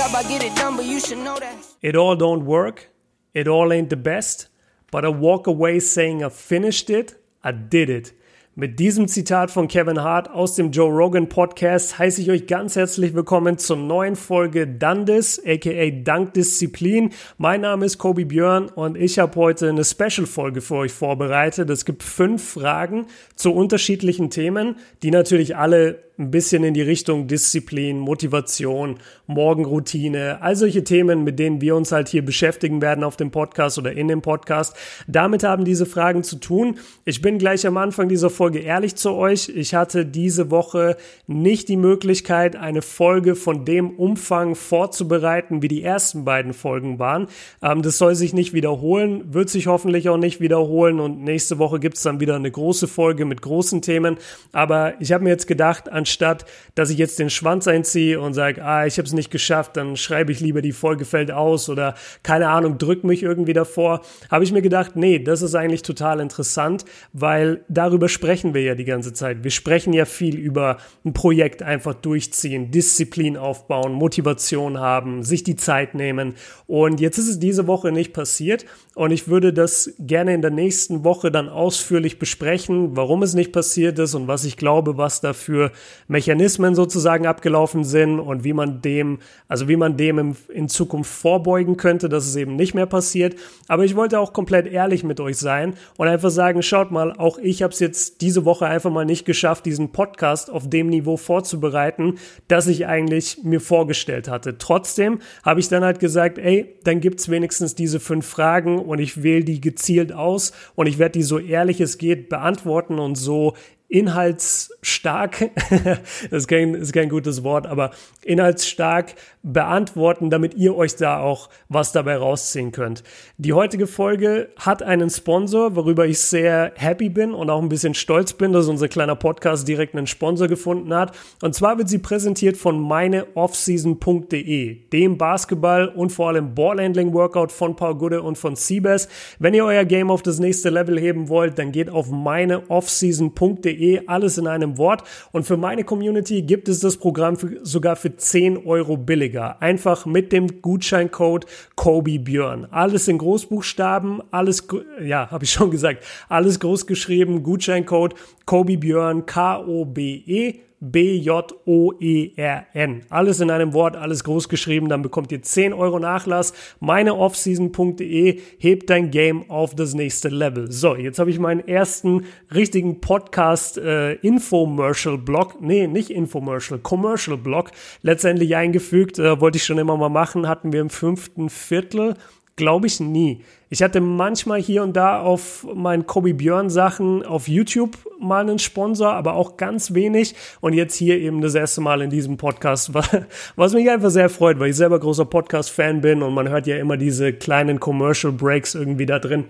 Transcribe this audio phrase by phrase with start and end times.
[0.00, 1.54] job, I get it done, but you should know that.
[1.82, 2.88] It all don't work.
[3.34, 4.48] It all ain't the best.
[4.90, 7.16] But I walk away saying I finished it.
[7.44, 8.14] I did it.
[8.56, 12.76] Mit diesem Zitat von Kevin Hart aus dem Joe Rogan Podcast heiße ich euch ganz
[12.76, 17.10] herzlich willkommen zur neuen Folge Dandes, aka Dankdisziplin.
[17.38, 21.70] Mein Name ist Kobi Björn und ich habe heute eine Special-Folge für euch vorbereitet.
[21.70, 27.26] Es gibt fünf Fragen zu unterschiedlichen Themen, die natürlich alle ein bisschen in die Richtung
[27.26, 33.16] Disziplin, Motivation, Morgenroutine, all solche Themen, mit denen wir uns halt hier beschäftigen werden auf
[33.16, 34.76] dem Podcast oder in dem Podcast.
[35.08, 36.78] Damit haben diese Fragen zu tun.
[37.06, 39.48] Ich bin gleich am Anfang dieser Folge ehrlich zu euch.
[39.48, 45.82] Ich hatte diese Woche nicht die Möglichkeit, eine Folge von dem Umfang vorzubereiten, wie die
[45.82, 47.28] ersten beiden Folgen waren.
[47.62, 51.80] Ähm, das soll sich nicht wiederholen, wird sich hoffentlich auch nicht wiederholen und nächste Woche
[51.80, 54.18] gibt's dann wieder eine große Folge mit großen Themen.
[54.52, 56.44] Aber ich habe mir jetzt gedacht, anstatt anstatt
[56.80, 59.96] dass ich jetzt den Schwanz einziehe und sage, ah, ich habe es nicht geschafft, dann
[59.96, 64.00] schreibe ich lieber die Folge fällt aus oder keine Ahnung, drück mich irgendwie davor,
[64.30, 68.74] habe ich mir gedacht, nee, das ist eigentlich total interessant, weil darüber sprechen wir ja
[68.74, 69.44] die ganze Zeit.
[69.44, 75.56] Wir sprechen ja viel über ein Projekt einfach durchziehen, Disziplin aufbauen, Motivation haben, sich die
[75.56, 76.34] Zeit nehmen.
[76.66, 80.50] Und jetzt ist es diese Woche nicht passiert und ich würde das gerne in der
[80.50, 85.20] nächsten Woche dann ausführlich besprechen, warum es nicht passiert ist und was ich glaube, was
[85.20, 85.72] dafür
[86.08, 91.76] Mechanismen sozusagen abgelaufen sind und wie man dem, also wie man dem in Zukunft vorbeugen
[91.76, 93.36] könnte, dass es eben nicht mehr passiert.
[93.68, 97.38] Aber ich wollte auch komplett ehrlich mit euch sein und einfach sagen, schaut mal, auch
[97.38, 101.16] ich habe es jetzt diese Woche einfach mal nicht geschafft, diesen Podcast auf dem Niveau
[101.16, 104.58] vorzubereiten, das ich eigentlich mir vorgestellt hatte.
[104.58, 109.22] Trotzdem habe ich dann halt gesagt, ey, dann gibt's wenigstens diese fünf Fragen und ich
[109.22, 113.54] wähle die gezielt aus und ich werde die so ehrlich es geht beantworten und so
[113.90, 115.50] inhaltsstark,
[116.30, 117.90] das ist kein, ist kein gutes Wort, aber
[118.22, 123.02] inhaltsstark beantworten, damit ihr euch da auch was dabei rausziehen könnt.
[123.38, 127.94] Die heutige Folge hat einen Sponsor, worüber ich sehr happy bin und auch ein bisschen
[127.94, 131.16] stolz bin, dass unser kleiner Podcast direkt einen Sponsor gefunden hat.
[131.42, 137.74] Und zwar wird sie präsentiert von meineoffseason.de, dem Basketball und vor allem Ballhandling Workout von
[137.74, 139.08] Paul Gude und von Siebes.
[139.40, 144.06] Wenn ihr euer Game auf das nächste Level heben wollt, dann geht auf meineoffseason.de www.coachingcoach.de,
[144.06, 145.02] alles in einem Wort.
[145.32, 149.60] Und für meine Community gibt es das Programm für, sogar für 10 Euro billiger.
[149.60, 151.46] Einfach mit dem Gutscheincode
[151.76, 152.66] Kobe Björn.
[152.70, 154.66] Alles in Großbuchstaben, alles,
[155.02, 158.14] ja, habe ich schon gesagt, alles groß geschrieben, Gutscheincode
[158.44, 162.62] Kobe Björn, K-O-B-E B-J-O-E-R-N.
[163.10, 166.54] Alles in einem Wort, alles groß geschrieben, dann bekommt ihr 10 Euro Nachlass.
[166.80, 170.72] Meineoffseason.de hebt dein Game auf das nächste Level.
[170.72, 172.24] So, jetzt habe ich meinen ersten
[172.54, 177.70] richtigen Podcast äh, Infomercial Blog, nee, nicht Infomercial, Commercial Blog
[178.02, 179.18] letztendlich eingefügt.
[179.18, 182.14] Äh, wollte ich schon immer mal machen, hatten wir im fünften Viertel
[182.56, 183.42] Glaube ich nie.
[183.70, 188.58] Ich hatte manchmal hier und da auf meinen Kobe Björn Sachen auf YouTube mal einen
[188.58, 190.34] Sponsor, aber auch ganz wenig.
[190.60, 192.92] Und jetzt hier eben das erste Mal in diesem Podcast,
[193.56, 196.76] was mich einfach sehr freut, weil ich selber großer Podcast-Fan bin und man hört ja
[196.76, 199.44] immer diese kleinen Commercial Breaks irgendwie da drin.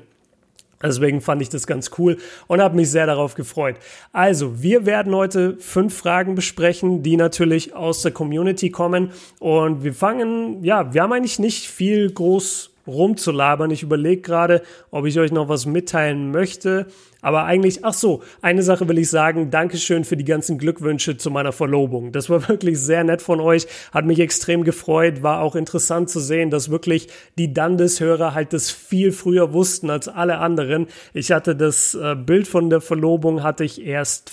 [0.82, 3.76] Deswegen fand ich das ganz cool und habe mich sehr darauf gefreut.
[4.12, 9.10] Also, wir werden heute fünf Fragen besprechen, die natürlich aus der Community kommen.
[9.40, 13.70] Und wir fangen, ja, wir haben eigentlich nicht viel groß rumzulabern.
[13.70, 16.86] Ich überlege gerade, ob ich euch noch was mitteilen möchte.
[17.22, 19.50] Aber eigentlich, ach so, eine Sache will ich sagen.
[19.50, 22.12] Dankeschön für die ganzen Glückwünsche zu meiner Verlobung.
[22.12, 23.66] Das war wirklich sehr nett von euch.
[23.92, 25.22] Hat mich extrem gefreut.
[25.22, 27.08] War auch interessant zu sehen, dass wirklich
[27.38, 30.86] die Dandes-Hörer halt das viel früher wussten als alle anderen.
[31.12, 34.30] Ich hatte das äh, Bild von der Verlobung hatte ich erst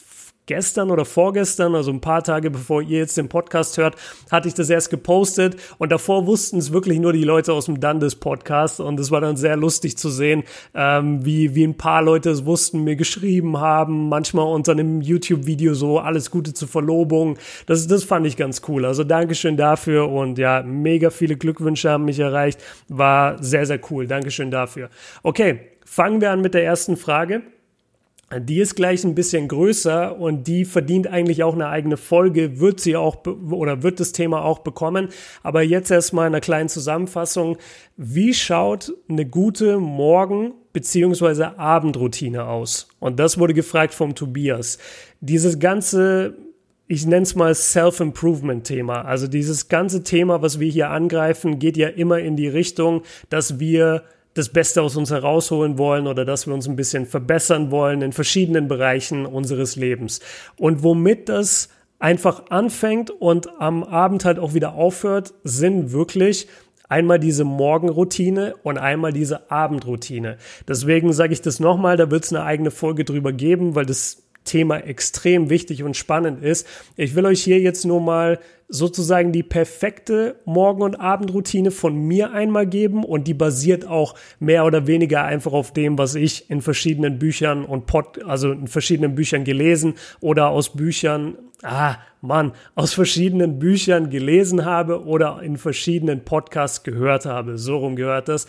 [0.47, 3.95] gestern oder vorgestern, also ein paar Tage bevor ihr jetzt den Podcast hört,
[4.31, 7.79] hatte ich das erst gepostet und davor wussten es wirklich nur die Leute aus dem
[7.79, 10.43] Dundes Podcast und es war dann sehr lustig zu sehen,
[10.73, 15.73] ähm, wie, wie ein paar Leute es wussten, mir geschrieben haben, manchmal unter einem YouTube-Video
[15.73, 17.37] so alles Gute zur Verlobung.
[17.65, 18.85] Das, das fand ich ganz cool.
[18.85, 22.59] Also Dankeschön dafür und ja, mega viele Glückwünsche haben mich erreicht.
[22.87, 24.07] War sehr, sehr cool.
[24.07, 24.89] Dankeschön dafür.
[25.23, 27.41] Okay, fangen wir an mit der ersten Frage.
[28.35, 32.81] Die ist gleich ein bisschen größer und die verdient eigentlich auch eine eigene Folge, wird
[32.81, 35.07] sie auch oder wird das Thema auch bekommen.
[35.43, 37.57] Aber jetzt erstmal eine kleine Zusammenfassung.
[37.95, 42.89] Wie schaut eine gute Morgen- beziehungsweise Abendroutine aus?
[42.99, 44.77] Und das wurde gefragt vom Tobias.
[45.21, 46.35] Dieses ganze
[46.89, 49.03] ich nenne es mal Self-Improvement-Thema.
[49.03, 53.59] Also dieses ganze Thema, was wir hier angreifen, geht ja immer in die Richtung, dass
[53.59, 54.03] wir
[54.37, 58.13] das Beste aus uns herausholen wollen oder dass wir uns ein bisschen verbessern wollen in
[58.13, 60.19] verschiedenen Bereichen unseres Lebens.
[60.57, 61.69] Und womit das
[61.99, 66.47] einfach anfängt und am Abend halt auch wieder aufhört, sind wirklich
[66.89, 70.37] einmal diese Morgenroutine und einmal diese Abendroutine.
[70.67, 74.26] Deswegen sage ich das nochmal, da wird es eine eigene Folge drüber geben, weil das
[74.47, 76.65] Thema extrem wichtig und spannend ist.
[76.95, 78.39] Ich will euch hier jetzt nur mal
[78.69, 84.65] sozusagen die perfekte Morgen- und Abendroutine von mir einmal geben und die basiert auch mehr
[84.65, 89.15] oder weniger einfach auf dem, was ich in verschiedenen Büchern und Pod, also in verschiedenen
[89.15, 96.25] Büchern gelesen oder aus Büchern, ah, Mann, aus verschiedenen Büchern gelesen habe oder in verschiedenen
[96.25, 97.57] Podcasts gehört habe.
[97.57, 98.47] So rum gehört das.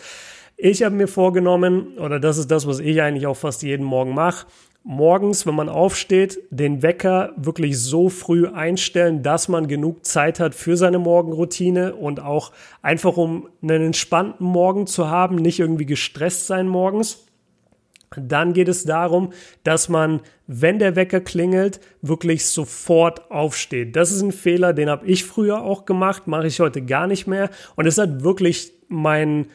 [0.57, 4.13] Ich habe mir vorgenommen, oder das ist das, was ich eigentlich auch fast jeden Morgen
[4.13, 4.45] mache,
[4.83, 10.55] morgens, wenn man aufsteht, den Wecker wirklich so früh einstellen, dass man genug Zeit hat
[10.55, 16.47] für seine Morgenroutine und auch einfach um einen entspannten Morgen zu haben, nicht irgendwie gestresst
[16.47, 17.25] sein morgens.
[18.15, 19.33] Dann geht es darum,
[19.63, 23.95] dass man, wenn der Wecker klingelt, wirklich sofort aufsteht.
[23.95, 27.27] Das ist ein Fehler, den habe ich früher auch gemacht, mache ich heute gar nicht
[27.27, 27.51] mehr.
[27.75, 29.47] Und es hat wirklich mein,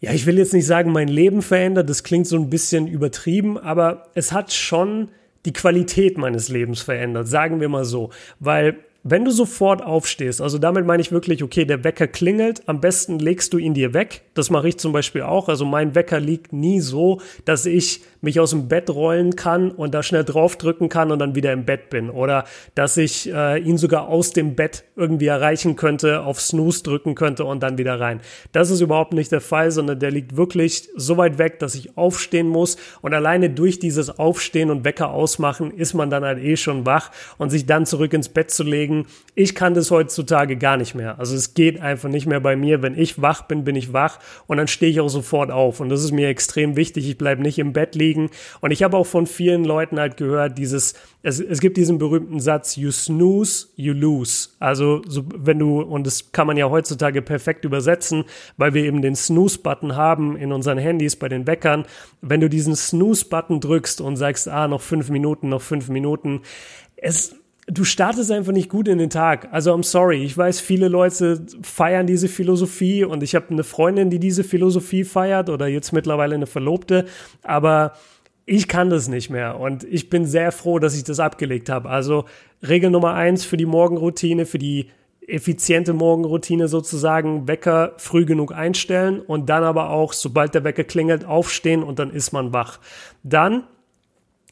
[0.00, 3.58] ja, ich will jetzt nicht sagen, mein Leben verändert, das klingt so ein bisschen übertrieben,
[3.58, 5.08] aber es hat schon
[5.44, 10.58] die Qualität meines Lebens verändert, sagen wir mal so, weil wenn du sofort aufstehst, also
[10.58, 14.22] damit meine ich wirklich, okay, der Wecker klingelt, am besten legst du ihn dir weg.
[14.34, 15.48] Das mache ich zum Beispiel auch.
[15.48, 19.94] Also mein Wecker liegt nie so, dass ich mich aus dem Bett rollen kann und
[19.94, 22.10] da schnell draufdrücken kann und dann wieder im Bett bin.
[22.10, 22.44] Oder
[22.74, 27.44] dass ich äh, ihn sogar aus dem Bett irgendwie erreichen könnte, auf Snooze drücken könnte
[27.44, 28.20] und dann wieder rein.
[28.52, 31.96] Das ist überhaupt nicht der Fall, sondern der liegt wirklich so weit weg, dass ich
[31.96, 32.76] aufstehen muss.
[33.00, 37.10] Und alleine durch dieses Aufstehen und Wecker ausmachen ist man dann halt eh schon wach
[37.38, 39.06] und sich dann zurück ins Bett zu legen
[39.40, 41.18] ich kann das heutzutage gar nicht mehr.
[41.18, 42.82] Also es geht einfach nicht mehr bei mir.
[42.82, 45.80] Wenn ich wach bin, bin ich wach und dann stehe ich auch sofort auf.
[45.80, 47.08] Und das ist mir extrem wichtig.
[47.08, 48.09] Ich bleibe nicht im Bett liegen.
[48.60, 52.40] Und ich habe auch von vielen Leuten halt gehört, dieses, es, es gibt diesen berühmten
[52.40, 54.50] Satz, you snooze, you lose.
[54.58, 58.24] Also so, wenn du, und das kann man ja heutzutage perfekt übersetzen,
[58.56, 61.86] weil wir eben den Snooze-Button haben in unseren Handys bei den Weckern.
[62.20, 66.42] Wenn du diesen Snooze-Button drückst und sagst, ah, noch fünf Minuten, noch fünf Minuten,
[66.96, 67.39] es
[67.70, 69.48] du startest einfach nicht gut in den Tag.
[69.52, 70.22] Also I'm sorry.
[70.22, 75.04] Ich weiß, viele Leute feiern diese Philosophie und ich habe eine Freundin, die diese Philosophie
[75.04, 77.06] feiert oder jetzt mittlerweile eine Verlobte,
[77.42, 77.92] aber
[78.46, 81.88] ich kann das nicht mehr und ich bin sehr froh, dass ich das abgelegt habe.
[81.88, 82.24] Also
[82.66, 84.88] Regel Nummer eins für die Morgenroutine, für die
[85.26, 91.24] effiziente Morgenroutine sozusagen, Wecker früh genug einstellen und dann aber auch, sobald der Wecker klingelt,
[91.24, 92.80] aufstehen und dann ist man wach.
[93.22, 93.64] Dann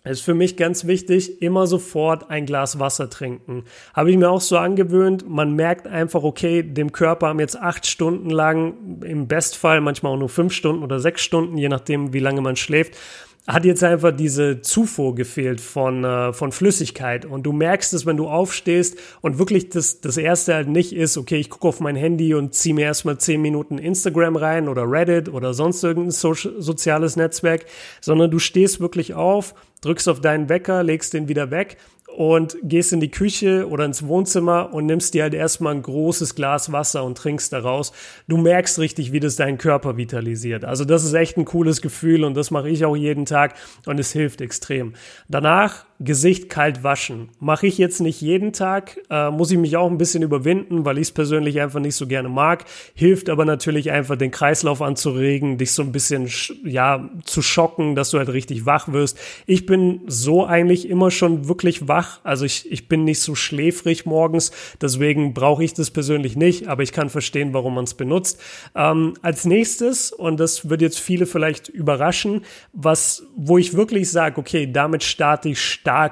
[0.04, 3.64] ist für mich ganz wichtig, immer sofort ein Glas Wasser trinken.
[3.94, 5.28] Habe ich mir auch so angewöhnt.
[5.28, 10.18] Man merkt einfach, okay, dem Körper haben jetzt acht Stunden lang, im Bestfall manchmal auch
[10.18, 12.96] nur fünf Stunden oder sechs Stunden, je nachdem, wie lange man schläft,
[13.46, 17.24] hat jetzt einfach diese Zufuhr gefehlt von, äh, von Flüssigkeit.
[17.24, 21.16] Und du merkst es, wenn du aufstehst und wirklich das, das erste halt nicht ist,
[21.16, 24.90] okay, ich gucke auf mein Handy und ziehe mir erstmal zehn Minuten Instagram rein oder
[24.90, 27.64] Reddit oder sonst irgendein so soziales Netzwerk,
[28.02, 31.78] sondern du stehst wirklich auf, drückst auf deinen Wecker, legst den wieder weg
[32.16, 36.34] und gehst in die Küche oder ins Wohnzimmer und nimmst dir halt erstmal ein großes
[36.34, 37.92] Glas Wasser und trinkst daraus.
[38.26, 40.64] Du merkst richtig, wie das deinen Körper vitalisiert.
[40.64, 43.54] Also das ist echt ein cooles Gefühl und das mache ich auch jeden Tag
[43.86, 44.94] und es hilft extrem.
[45.28, 47.28] Danach Gesicht kalt waschen.
[47.40, 50.96] Mache ich jetzt nicht jeden Tag, äh, muss ich mich auch ein bisschen überwinden, weil
[50.98, 52.66] ich es persönlich einfach nicht so gerne mag.
[52.94, 56.30] Hilft aber natürlich einfach, den Kreislauf anzuregen, dich so ein bisschen,
[56.64, 59.18] ja, zu schocken, dass du halt richtig wach wirst.
[59.46, 62.20] Ich bin so eigentlich immer schon wirklich wach.
[62.22, 66.84] Also ich, ich bin nicht so schläfrig morgens, deswegen brauche ich das persönlich nicht, aber
[66.84, 68.40] ich kann verstehen, warum man es benutzt.
[68.76, 74.38] Ähm, als nächstes, und das wird jetzt viele vielleicht überraschen, was, wo ich wirklich sage,
[74.38, 75.60] okay, damit starte ich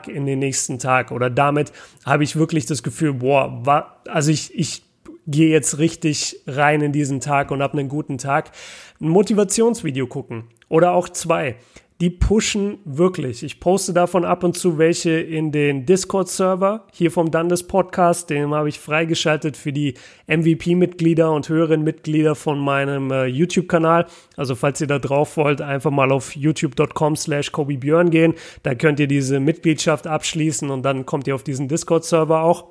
[0.08, 1.72] in den nächsten Tag oder damit
[2.04, 4.82] habe ich wirklich das Gefühl, boah, war, also ich, ich
[5.26, 8.52] gehe jetzt richtig rein in diesen Tag und habe einen guten Tag.
[9.00, 11.56] Ein Motivationsvideo gucken oder auch zwei
[12.00, 13.42] die pushen wirklich.
[13.42, 18.28] Ich poste davon ab und zu welche in den Discord-Server hier vom Dundes Podcast.
[18.28, 19.94] Den habe ich freigeschaltet für die
[20.26, 24.06] MVP-Mitglieder und höheren Mitglieder von meinem äh, YouTube-Kanal.
[24.36, 28.34] Also falls ihr da drauf wollt, einfach mal auf youtube.com slash Björn gehen.
[28.62, 32.66] Da könnt ihr diese Mitgliedschaft abschließen und dann kommt ihr auf diesen Discord-Server auch.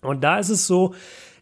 [0.00, 0.94] Und da ist es so,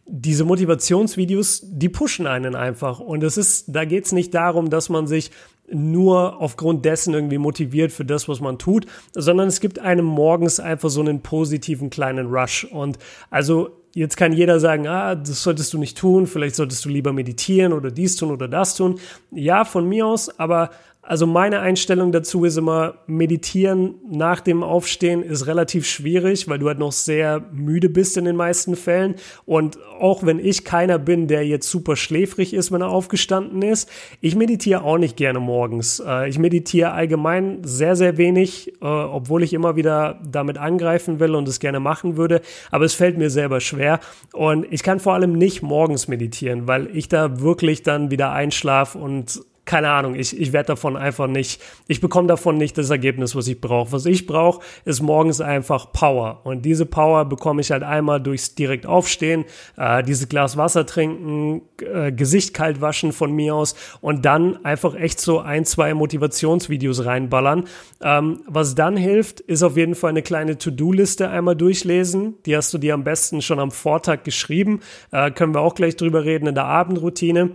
[0.05, 2.99] diese Motivationsvideos, die pushen einen einfach.
[2.99, 5.31] Und es ist, da geht es nicht darum, dass man sich
[5.73, 10.59] nur aufgrund dessen irgendwie motiviert für das, was man tut, sondern es gibt einem morgens
[10.59, 12.65] einfach so einen positiven kleinen Rush.
[12.65, 12.97] Und
[13.29, 17.13] also jetzt kann jeder sagen, ah, das solltest du nicht tun, vielleicht solltest du lieber
[17.13, 18.99] meditieren oder dies tun oder das tun.
[19.31, 20.71] Ja, von mir aus, aber
[21.03, 26.67] Also meine Einstellung dazu ist immer, meditieren nach dem Aufstehen ist relativ schwierig, weil du
[26.67, 29.15] halt noch sehr müde bist in den meisten Fällen.
[29.45, 33.89] Und auch wenn ich keiner bin, der jetzt super schläfrig ist, wenn er aufgestanden ist,
[34.21, 36.01] ich meditiere auch nicht gerne morgens.
[36.05, 41.33] Äh, ich meditiere allgemein sehr, sehr wenig, äh, obwohl ich immer wieder damit angreifen will
[41.33, 42.41] und es gerne machen würde.
[42.69, 43.99] Aber es fällt mir selber schwer.
[44.33, 48.99] Und ich kann vor allem nicht morgens meditieren, weil ich da wirklich dann wieder einschlafe
[48.99, 53.35] und keine Ahnung, ich, ich werde davon einfach nicht, ich bekomme davon nicht das Ergebnis,
[53.35, 53.91] was ich brauche.
[53.91, 56.41] Was ich brauche, ist morgens einfach Power.
[56.43, 59.45] Und diese Power bekomme ich halt einmal durchs direkt aufstehen,
[59.77, 64.95] äh, dieses Glas Wasser trinken, äh, Gesicht kalt waschen von mir aus und dann einfach
[64.95, 67.65] echt so ein, zwei Motivationsvideos reinballern.
[68.01, 72.35] Ähm, was dann hilft, ist auf jeden Fall eine kleine To-Do-Liste einmal durchlesen.
[72.45, 74.79] Die hast du dir am besten schon am Vortag geschrieben.
[75.11, 77.51] Äh, können wir auch gleich drüber reden in der Abendroutine.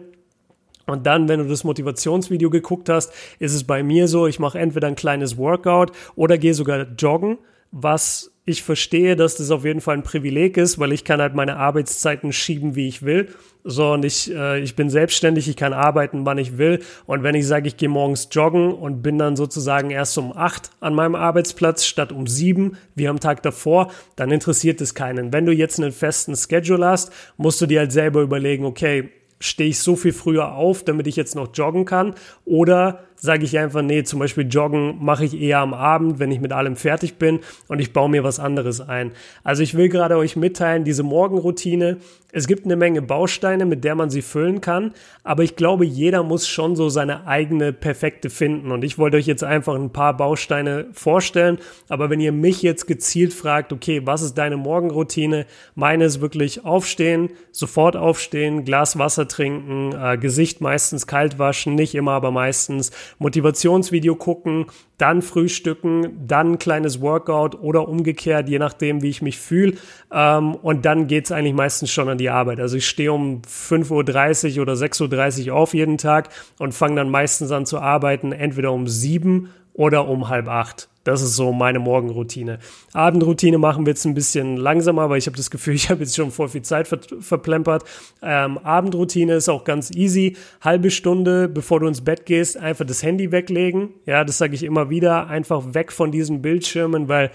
[0.87, 4.59] Und dann, wenn du das Motivationsvideo geguckt hast, ist es bei mir so, ich mache
[4.59, 7.39] entweder ein kleines Workout oder gehe sogar joggen,
[7.73, 11.35] was ich verstehe, dass das auf jeden Fall ein Privileg ist, weil ich kann halt
[11.35, 13.29] meine Arbeitszeiten schieben, wie ich will.
[13.65, 16.79] So, und ich, äh, ich bin selbstständig, ich kann arbeiten, wann ich will.
[17.07, 20.71] Und wenn ich sage, ich gehe morgens joggen und bin dann sozusagen erst um acht
[20.79, 25.33] an meinem Arbeitsplatz statt um sieben, wie am Tag davor, dann interessiert es keinen.
[25.33, 29.71] Wenn du jetzt einen festen Schedule hast, musst du dir halt selber überlegen, okay, stehe
[29.71, 32.15] ich so viel früher auf, damit ich jetzt noch joggen kann?
[32.45, 36.41] Oder sage ich einfach, nee, zum Beispiel Joggen mache ich eher am Abend, wenn ich
[36.41, 39.13] mit allem fertig bin und ich baue mir was anderes ein.
[39.43, 41.99] Also ich will gerade euch mitteilen, diese Morgenroutine,
[42.33, 44.93] es gibt eine Menge Bausteine, mit der man sie füllen kann,
[45.23, 49.27] aber ich glaube, jeder muss schon so seine eigene perfekte finden und ich wollte euch
[49.27, 51.59] jetzt einfach ein paar Bausteine vorstellen,
[51.89, 55.47] aber wenn ihr mich jetzt gezielt fragt, okay, was ist deine Morgenroutine?
[55.75, 61.95] Meine ist wirklich aufstehen, sofort aufstehen, Glas Wasser trinken, äh, Gesicht meistens kalt waschen, nicht
[61.95, 64.67] immer, aber meistens Motivationsvideo gucken,
[64.99, 69.75] dann frühstücken, dann ein kleines Workout oder umgekehrt, je nachdem, wie ich mich fühle.
[70.13, 72.61] Ähm, und dann geht's eigentlich meistens schon an die Arbeit.
[72.61, 77.11] Also ich stehe um 5.30 Uhr oder 6.30 Uhr auf jeden Tag und fange dann
[77.11, 80.89] meistens an zu arbeiten, entweder um sieben oder um halb acht.
[81.07, 82.59] Das ist so meine Morgenroutine.
[82.93, 86.17] Abendroutine machen wir jetzt ein bisschen langsamer, weil ich habe das Gefühl, ich habe jetzt
[86.17, 87.85] schon vor viel Zeit ver verplempert.
[88.23, 90.37] Ähm, Abendroutine ist auch ganz easy.
[90.61, 93.91] Halbe Stunde, bevor du ins Bett gehst, einfach das Handy weglegen.
[94.05, 95.29] Ja, das sage ich immer wieder.
[95.29, 97.31] Einfach weg von diesen Bildschirmen, weil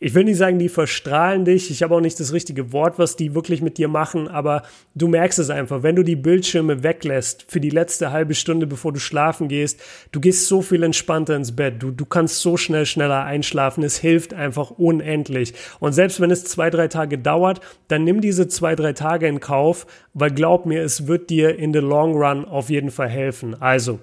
[0.00, 1.70] ich will nicht sagen, die verstrahlen dich.
[1.70, 4.62] Ich habe auch nicht das richtige Wort, was die wirklich mit dir machen, aber
[4.94, 5.82] du merkst es einfach.
[5.82, 9.80] Wenn du die Bildschirme weglässt für die letzte halbe Stunde, bevor du schlafen gehst,
[10.12, 11.82] du gehst so viel entspannter ins Bett.
[11.82, 13.84] Du, du kannst so schnell schneller einschlafen.
[13.84, 15.54] Es hilft einfach unendlich.
[15.80, 19.40] Und selbst wenn es zwei, drei Tage dauert, dann nimm diese zwei, drei Tage in
[19.40, 23.60] Kauf, weil glaub mir, es wird dir in the long run auf jeden Fall helfen.
[23.60, 24.00] Also,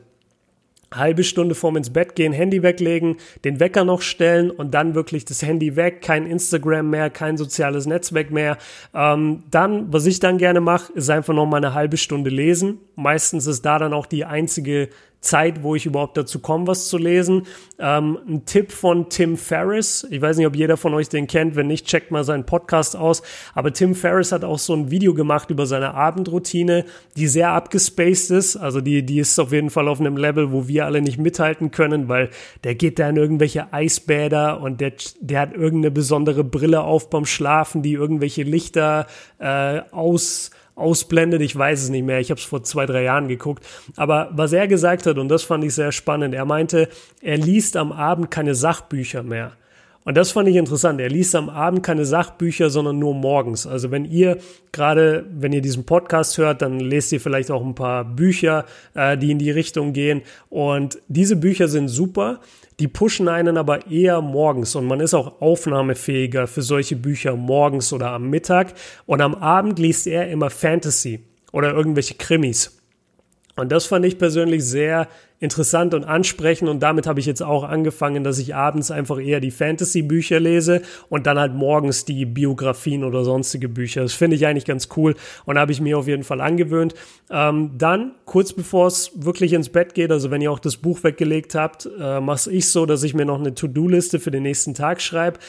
[0.94, 5.26] halbe Stunde vorm ins Bett gehen, Handy weglegen, den Wecker noch stellen und dann wirklich
[5.26, 8.58] das Handy weg, kein Instagram mehr, kein soziales Netzwerk mehr.
[8.94, 12.80] Ähm, dann, was ich dann gerne mache, ist einfach noch mal eine halbe Stunde lesen.
[12.96, 14.90] Meistens ist da dann auch die einzige
[15.22, 17.44] Zeit, wo ich überhaupt dazu komme, was zu lesen.
[17.80, 20.06] Ähm, ein Tipp von Tim Ferriss.
[20.10, 21.56] Ich weiß nicht, ob jeder von euch den kennt.
[21.56, 23.22] Wenn nicht, checkt mal seinen Podcast aus.
[23.54, 26.86] Aber Tim Ferriss hat auch so ein Video gemacht über seine Abendroutine,
[27.16, 28.58] die sehr abgespaced ist.
[28.58, 31.70] Also die, die ist auf jeden Fall auf einem Level, wo wir alle nicht mithalten
[31.70, 32.32] können, weil
[32.64, 37.26] der geht da in irgendwelche Eisbäder und der, der hat irgendeine besondere Brille auf beim
[37.26, 39.06] Schlafen, die irgendwelche Lichter
[39.38, 41.42] äh, aus ausblendet.
[41.42, 42.20] Ich weiß es nicht mehr.
[42.20, 43.66] Ich habe es vor zwei, drei Jahren geguckt.
[43.96, 46.90] Aber was er gesagt hat, und das fand ich sehr spannend, er meinte,
[47.22, 49.54] er liest am Abend keine Sachbücher mehr.
[50.04, 51.00] Und das fand ich interessant.
[51.00, 53.68] Er liest am Abend keine Sachbücher, sondern nur morgens.
[53.68, 54.38] Also wenn ihr
[54.72, 59.16] gerade, wenn ihr diesen Podcast hört, dann lest ihr vielleicht auch ein paar Bücher, äh,
[59.16, 60.24] die in die Richtung gehen.
[60.50, 62.40] Und diese Bücher sind super.
[62.82, 67.94] Die pushen einen aber eher morgens und man ist auch aufnahmefähiger für solche Bücher morgens
[67.94, 68.74] oder am Mittag.
[69.06, 72.82] Und am Abend liest er immer Fantasy oder irgendwelche Krimis.
[73.56, 75.08] Und das fand ich persönlich sehr
[75.42, 79.40] interessant und ansprechend und damit habe ich jetzt auch angefangen, dass ich abends einfach eher
[79.40, 84.04] die Fantasy-Bücher lese und dann halt morgens die Biografien oder sonstige Bücher.
[84.04, 86.94] Das finde ich eigentlich ganz cool und habe ich mir auf jeden Fall angewöhnt.
[87.32, 91.04] Ähm, dann, kurz bevor es wirklich ins Bett geht, also wenn ihr auch das Buch
[91.04, 94.76] weggelegt habt, äh, mache ich so, dass ich mir noch eine To-Do-Liste für den nächsten
[94.76, 95.40] Tag schreibe.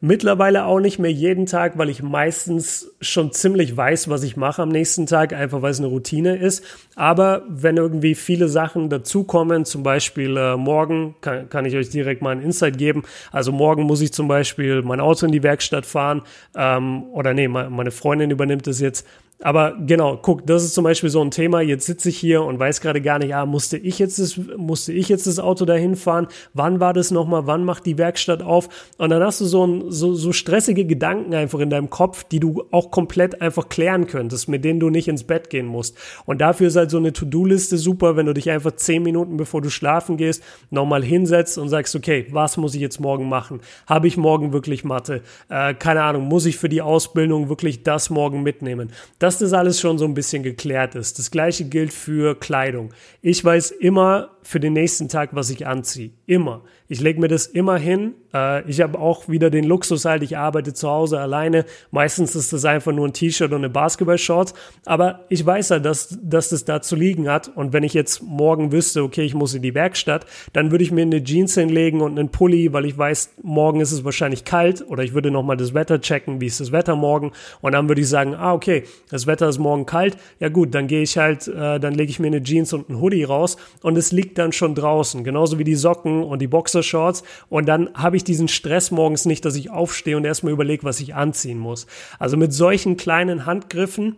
[0.00, 4.62] Mittlerweile auch nicht mehr jeden Tag, weil ich meistens schon ziemlich weiß, was ich mache
[4.62, 6.64] am nächsten Tag, einfach weil es eine Routine ist.
[6.96, 12.22] Aber wenn irgendwie viele Sachen dazukommen, zum Beispiel äh, morgen, kann, kann ich euch direkt
[12.22, 13.02] mal ein Insight geben.
[13.30, 16.22] Also morgen muss ich zum Beispiel mein Auto in die Werkstatt fahren
[16.56, 19.06] ähm, oder nee, meine Freundin übernimmt es jetzt
[19.42, 21.60] Aber genau, guck, das ist zum Beispiel so ein Thema.
[21.60, 24.92] Jetzt sitze ich hier und weiß gerade gar nicht, ah, musste ich jetzt das, musste
[24.92, 26.28] ich jetzt das Auto dahin fahren?
[26.54, 27.46] Wann war das nochmal?
[27.46, 28.68] Wann macht die Werkstatt auf?
[28.98, 32.38] Und dann hast du so, ein, so, so stressige Gedanken einfach in deinem Kopf, die
[32.38, 35.96] du auch komplett einfach klären könntest, mit denen du nicht ins Bett gehen musst.
[36.24, 39.60] Und dafür ist halt so eine To-Do-Liste super, wenn du dich einfach zehn Minuten bevor
[39.60, 43.60] du schlafen gehst, nochmal hinsetzt und sagst, okay, was muss ich jetzt morgen machen?
[43.86, 45.22] Habe ich morgen wirklich Mathe?
[45.48, 48.92] Äh, keine Ahnung, muss ich für die Ausbildung wirklich das morgen mitnehmen?
[49.32, 51.18] Dass das alles schon so ein bisschen geklärt ist.
[51.18, 52.92] Das gleiche gilt für Kleidung.
[53.22, 56.10] Ich weiß immer für den nächsten Tag, was ich anziehe.
[56.26, 56.64] Immer.
[56.92, 58.12] Ich lege mir das immer hin.
[58.34, 61.64] Äh, ich habe auch wieder den Luxus halt, ich arbeite zu Hause alleine.
[61.90, 64.52] Meistens ist das einfach nur ein T-Shirt und eine Basketball-Shorts.
[64.84, 67.50] Aber ich weiß ja, dass, dass das da zu liegen hat.
[67.56, 70.92] Und wenn ich jetzt morgen wüsste, okay, ich muss in die Werkstatt, dann würde ich
[70.92, 74.84] mir eine Jeans hinlegen und einen Pulli, weil ich weiß, morgen ist es wahrscheinlich kalt.
[74.86, 77.32] Oder ich würde nochmal das Wetter checken, wie ist das Wetter morgen.
[77.62, 80.18] Und dann würde ich sagen, ah, okay, das Wetter ist morgen kalt.
[80.40, 83.00] Ja gut, dann gehe ich halt, äh, dann lege ich mir eine Jeans und einen
[83.00, 83.56] Hoodie raus.
[83.80, 85.24] Und es liegt dann schon draußen.
[85.24, 89.24] Genauso wie die Socken und die Boxer Boxershorts und dann habe ich diesen Stress morgens
[89.24, 91.86] nicht, dass ich aufstehe und erstmal überlege, was ich anziehen muss.
[92.18, 94.16] Also mit solchen kleinen Handgriffen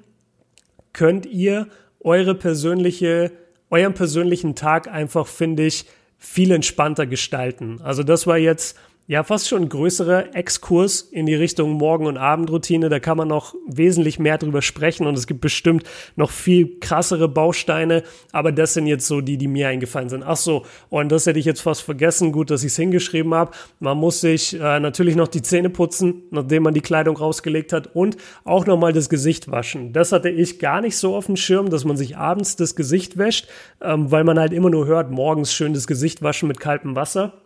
[0.92, 1.68] könnt ihr
[2.00, 3.32] eure persönliche,
[3.70, 5.86] euren persönlichen Tag einfach, finde ich,
[6.18, 7.80] viel entspannter gestalten.
[7.82, 12.16] Also das war jetzt ja, fast schon ein größerer Exkurs in die Richtung Morgen- und
[12.16, 12.88] Abendroutine.
[12.88, 15.84] Da kann man noch wesentlich mehr drüber sprechen und es gibt bestimmt
[16.16, 18.02] noch viel krassere Bausteine.
[18.32, 20.22] Aber das sind jetzt so die, die mir eingefallen sind.
[20.22, 22.32] Ach so, und das hätte ich jetzt fast vergessen.
[22.32, 23.50] Gut, dass ich es hingeschrieben habe.
[23.78, 27.94] Man muss sich äh, natürlich noch die Zähne putzen, nachdem man die Kleidung rausgelegt hat
[27.94, 29.92] und auch nochmal das Gesicht waschen.
[29.92, 33.18] Das hatte ich gar nicht so auf dem Schirm, dass man sich abends das Gesicht
[33.18, 33.48] wäscht,
[33.82, 37.43] ähm, weil man halt immer nur hört, morgens schön das Gesicht waschen mit kaltem Wasser.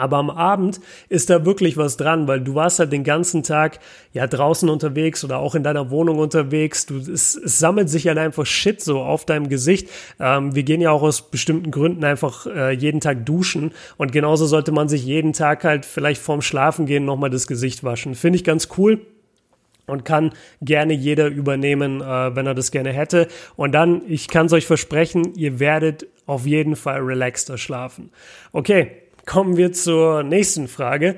[0.00, 3.78] Aber am Abend ist da wirklich was dran, weil du warst halt den ganzen Tag
[4.12, 6.86] ja draußen unterwegs oder auch in deiner Wohnung unterwegs.
[6.86, 9.88] Du, es, es sammelt sich halt einfach Shit so auf deinem Gesicht.
[10.18, 14.46] Ähm, wir gehen ja auch aus bestimmten Gründen einfach äh, jeden Tag duschen und genauso
[14.46, 18.14] sollte man sich jeden Tag halt vielleicht vorm Schlafen gehen nochmal das Gesicht waschen.
[18.14, 19.00] Finde ich ganz cool
[19.90, 23.28] und kann gerne jeder übernehmen, äh, wenn er das gerne hätte.
[23.56, 28.10] Und dann, ich kann es euch versprechen, ihr werdet auf jeden Fall relaxter schlafen.
[28.52, 31.16] Okay, kommen wir zur nächsten Frage.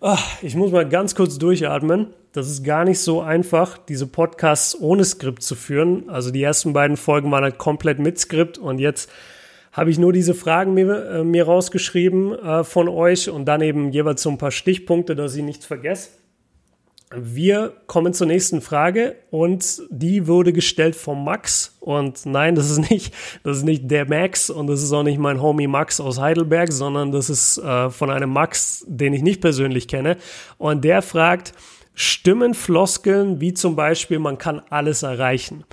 [0.00, 2.08] Ach, ich muss mal ganz kurz durchatmen.
[2.32, 6.08] Das ist gar nicht so einfach, diese Podcasts ohne Skript zu führen.
[6.08, 9.10] Also die ersten beiden Folgen waren halt komplett mit Skript und jetzt
[9.72, 13.90] habe ich nur diese Fragen mir, äh, mir rausgeschrieben äh, von euch und dann eben
[13.90, 16.10] jeweils so ein paar Stichpunkte, dass ich nichts vergesse.
[17.12, 21.76] Wir kommen zur nächsten Frage und die wurde gestellt vom Max.
[21.80, 25.18] Und nein, das ist nicht, das ist nicht der Max und das ist auch nicht
[25.18, 29.40] mein Homie Max aus Heidelberg, sondern das ist äh, von einem Max, den ich nicht
[29.40, 30.18] persönlich kenne.
[30.56, 31.52] Und der fragt,
[31.94, 35.64] stimmen Floskeln wie zum Beispiel, man kann alles erreichen?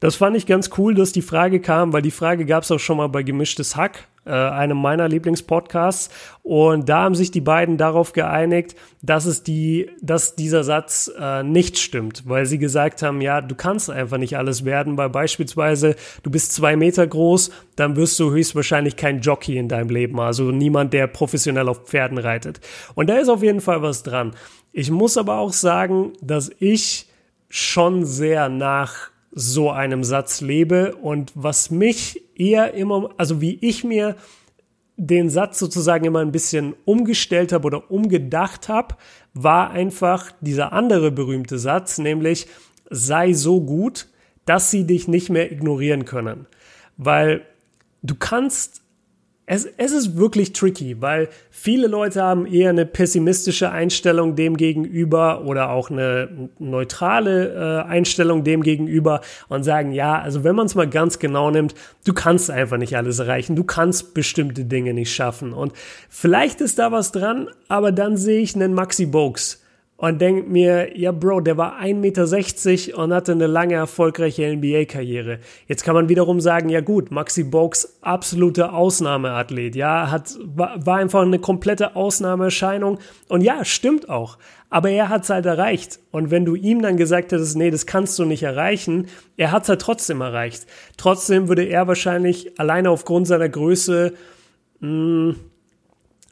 [0.00, 2.80] Das fand ich ganz cool, dass die Frage kam, weil die Frage gab es auch
[2.80, 6.10] schon mal bei Gemischtes Hack äh, einem meiner Lieblingspodcasts.
[6.42, 11.42] Und da haben sich die beiden darauf geeinigt, dass es die, dass dieser Satz äh,
[11.42, 15.96] nicht stimmt, weil sie gesagt haben, ja, du kannst einfach nicht alles werden, weil beispielsweise
[16.22, 20.50] du bist zwei Meter groß, dann wirst du höchstwahrscheinlich kein Jockey in deinem Leben, also
[20.50, 22.60] niemand, der professionell auf Pferden reitet.
[22.94, 24.34] Und da ist auf jeden Fall was dran.
[24.72, 27.06] Ich muss aber auch sagen, dass ich
[27.48, 33.84] schon sehr nach so einem Satz lebe und was mich eher immer, also wie ich
[33.84, 34.16] mir
[34.96, 38.96] den Satz sozusagen immer ein bisschen umgestellt habe oder umgedacht habe,
[39.34, 42.46] war einfach dieser andere berühmte Satz, nämlich
[42.88, 44.08] sei so gut,
[44.46, 46.46] dass sie dich nicht mehr ignorieren können.
[46.96, 47.44] Weil
[48.02, 48.85] du kannst
[49.48, 55.44] es, es ist wirklich tricky, weil viele Leute haben eher eine pessimistische Einstellung dem gegenüber
[55.44, 60.74] oder auch eine neutrale äh, Einstellung dem gegenüber und sagen, ja, also wenn man es
[60.74, 65.14] mal ganz genau nimmt, du kannst einfach nicht alles erreichen, du kannst bestimmte Dinge nicht
[65.14, 65.52] schaffen.
[65.52, 65.72] Und
[66.10, 69.62] vielleicht ist da was dran, aber dann sehe ich einen Maxi Bogues
[69.98, 75.38] und denke mir, ja Bro, der war 1,60 Meter und hatte eine lange erfolgreiche NBA-Karriere.
[75.68, 81.22] Jetzt kann man wiederum sagen, ja gut, Maxi Bogues absolute Ausnahmeathlet, ja, hat, war, einfach
[81.22, 84.36] eine komplette Ausnahmeerscheinung und ja, stimmt auch.
[84.68, 86.00] Aber er hat's halt erreicht.
[86.10, 89.06] Und wenn du ihm dann gesagt hättest, nee, das kannst du nicht erreichen,
[89.36, 90.66] er hat's halt trotzdem erreicht.
[90.96, 94.12] Trotzdem würde er wahrscheinlich alleine aufgrund seiner Größe,
[94.80, 95.36] mh, hm,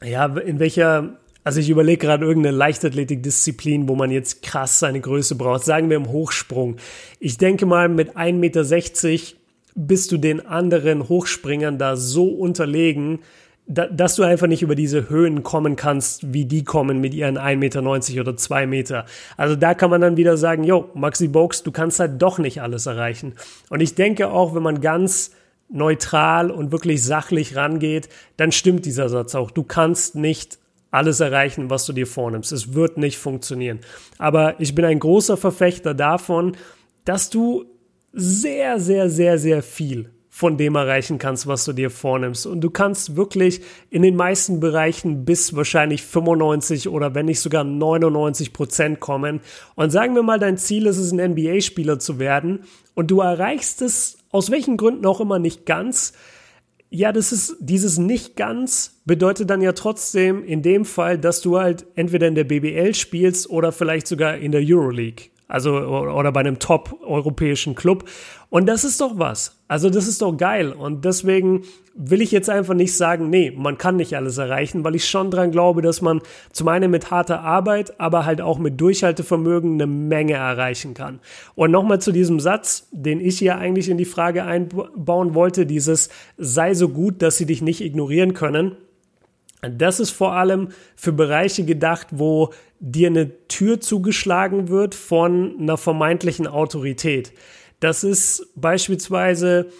[0.03, 5.35] ja, in welcher also ich überlege gerade irgendeine Leichtathletikdisziplin, wo man jetzt krass seine Größe
[5.35, 5.63] braucht.
[5.63, 6.77] Sagen wir im Hochsprung.
[7.19, 9.37] Ich denke mal, mit 1,60 Meter
[9.75, 13.19] bist du den anderen Hochspringern da so unterlegen.
[13.67, 17.37] da, dass du einfach nicht über diese Höhen kommen kannst, wie die kommen mit ihren
[17.37, 19.05] 1,90 Meter oder 2 Meter.
[19.37, 22.61] Also da kann man dann wieder sagen, yo, Maxi Box, du kannst halt doch nicht
[22.61, 23.33] alles erreichen.
[23.69, 25.31] Und ich denke auch, wenn man ganz
[25.69, 29.49] neutral und wirklich sachlich rangeht, dann stimmt dieser Satz auch.
[29.49, 30.59] Du kannst nicht
[30.95, 32.51] alles erreichen, was du dir vornimmst.
[32.51, 33.79] Es wird nicht funktionieren.
[34.17, 36.55] Aber ich bin ein großer Verfechter davon,
[37.03, 37.65] dass du
[38.13, 42.45] sehr, sehr, sehr, sehr viel von dem erreichen kannst, was du dir vornimmst.
[42.45, 47.63] Und du kannst wirklich in den meisten Bereichen bis wahrscheinlich 95 oder wenn nicht sogar
[47.63, 49.39] 99 Prozent kommen.
[49.75, 53.81] Und sagen wir mal, dein Ziel ist es, ein NBA-Spieler zu werden und du erreichst
[53.81, 56.11] es aus welchen Gründen auch immer nicht ganz.
[56.89, 61.57] Ja, das ist dieses nicht ganz bedeutet dann ja trotzdem in dem Fall, dass du
[61.57, 65.29] halt entweder in der BBL spielst oder vielleicht sogar in der Euroleague.
[65.47, 68.05] Also, oder bei einem top-europäischen Club.
[68.49, 69.59] Und das ist doch was.
[69.67, 70.71] Also, das ist doch geil.
[70.71, 74.95] Und deswegen will ich jetzt einfach nicht sagen, nee, man kann nicht alles erreichen, weil
[74.95, 78.81] ich schon dran glaube, dass man zum einen mit harter Arbeit, aber halt auch mit
[78.81, 81.19] Durchhaltevermögen eine Menge erreichen kann.
[81.53, 86.09] Und nochmal zu diesem Satz, den ich hier eigentlich in die Frage einbauen wollte, dieses
[86.37, 88.75] sei so gut, dass sie dich nicht ignorieren können.
[89.61, 92.51] Das ist vor allem für Bereiche gedacht, wo
[92.87, 97.33] dir eine Tür zugeschlagen wird von einer vermeintlichen Autorität.
[97.79, 99.71] Das ist beispielsweise,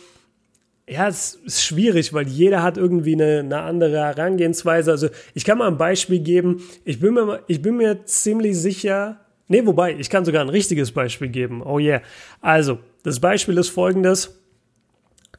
[0.89, 4.89] ja, es ist schwierig, weil jeder hat irgendwie eine, eine andere Herangehensweise.
[4.89, 6.63] Also ich kann mal ein Beispiel geben.
[6.83, 10.91] Ich bin mir, ich bin mir ziemlich sicher, nee, wobei, ich kann sogar ein richtiges
[10.91, 11.61] Beispiel geben.
[11.61, 12.01] Oh yeah.
[12.41, 14.41] Also, das Beispiel ist folgendes.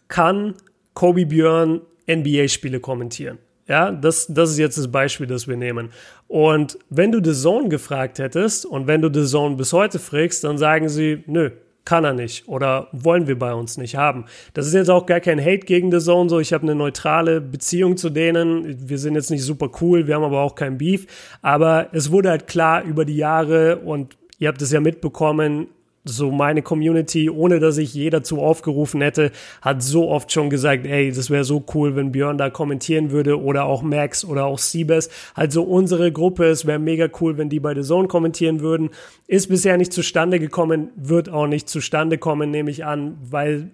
[0.06, 0.54] Kann
[0.94, 3.38] Kobe Björn NBA-Spiele kommentieren?
[3.68, 5.90] Ja, das, das ist jetzt das Beispiel, das wir nehmen.
[6.28, 10.44] Und wenn du The Zone gefragt hättest und wenn du The Zone bis heute fragst,
[10.44, 11.50] dann sagen sie, nö,
[11.84, 14.26] kann er nicht oder wollen wir bei uns nicht haben.
[14.54, 17.40] Das ist jetzt auch gar kein Hate gegen The Zone, so ich habe eine neutrale
[17.40, 18.88] Beziehung zu denen.
[18.88, 21.06] Wir sind jetzt nicht super cool, wir haben aber auch kein Beef.
[21.42, 25.68] Aber es wurde halt klar über die Jahre und ihr habt es ja mitbekommen,
[26.08, 30.86] so meine Community, ohne dass ich je dazu aufgerufen hätte, hat so oft schon gesagt,
[30.86, 34.58] ey, das wäre so cool, wenn Björn da kommentieren würde oder auch Max oder auch
[34.58, 35.10] Siebes.
[35.34, 38.90] Also unsere Gruppe, es wäre mega cool, wenn die bei The Zone kommentieren würden.
[39.26, 43.70] Ist bisher nicht zustande gekommen, wird auch nicht zustande kommen, nehme ich an, weil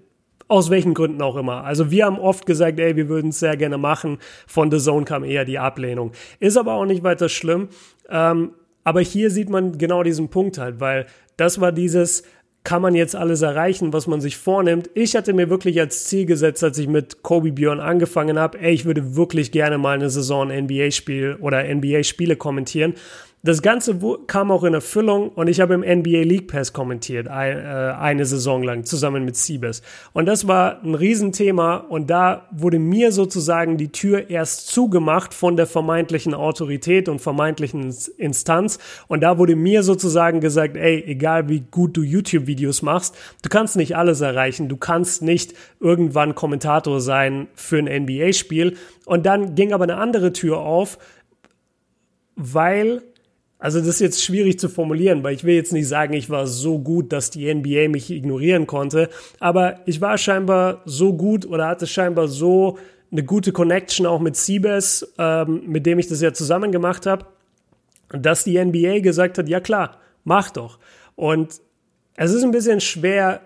[0.49, 1.65] aus welchen Gründen auch immer.
[1.65, 4.19] Also wir haben oft gesagt, ey, wir würden es sehr gerne machen.
[4.47, 6.13] Von The Zone kam eher die Ablehnung.
[6.41, 7.69] Ist aber auch nicht weiter schlimm.
[8.11, 8.53] Ähm,
[8.85, 11.07] aber hier sieht man genau diesen Punkt halt, weil
[11.43, 12.23] das war dieses,
[12.63, 14.89] kann man jetzt alles erreichen, was man sich vornimmt.
[14.95, 18.73] Ich hatte mir wirklich als Ziel gesetzt, als ich mit Kobe Björn angefangen habe, ey,
[18.73, 22.95] ich würde wirklich gerne mal eine Saison NBA-Spiel oder NBA-Spiele kommentieren.
[23.45, 27.31] Das Ganze kam auch in Erfüllung und ich habe im NBA League Pass kommentiert, äh,
[27.31, 29.83] eine Saison lang, zusammen mit Siebes.
[30.13, 35.57] Und das war ein Riesenthema und da wurde mir sozusagen die Tür erst zugemacht von
[35.57, 38.79] der vermeintlichen Autorität und vermeintlichen Instanz.
[39.09, 43.75] Und da wurde mir sozusagen gesagt, ey, egal wie gut du YouTube-Videos machst, du kannst
[43.75, 48.77] nicht alles erreichen, du kannst nicht irgendwann Kommentator sein für ein NBA-Spiel.
[49.05, 50.97] Und dann ging aber eine andere Tür auf,
[52.37, 53.03] weil
[53.63, 56.49] also das ist jetzt schwierig zu formulieren, weil ich will jetzt nicht sagen, ich war
[56.49, 61.69] so gut, dass die NBA mich ignorieren konnte, aber ich war scheinbar so gut oder
[61.69, 62.77] hatte scheinbar so
[63.13, 67.27] eine gute Connection auch mit Siebes, ähm, mit dem ich das ja zusammen gemacht habe,
[68.09, 70.81] dass die NBA gesagt hat, ja klar, mach doch.
[71.15, 71.61] Und
[72.17, 73.43] es ist ein bisschen schwer,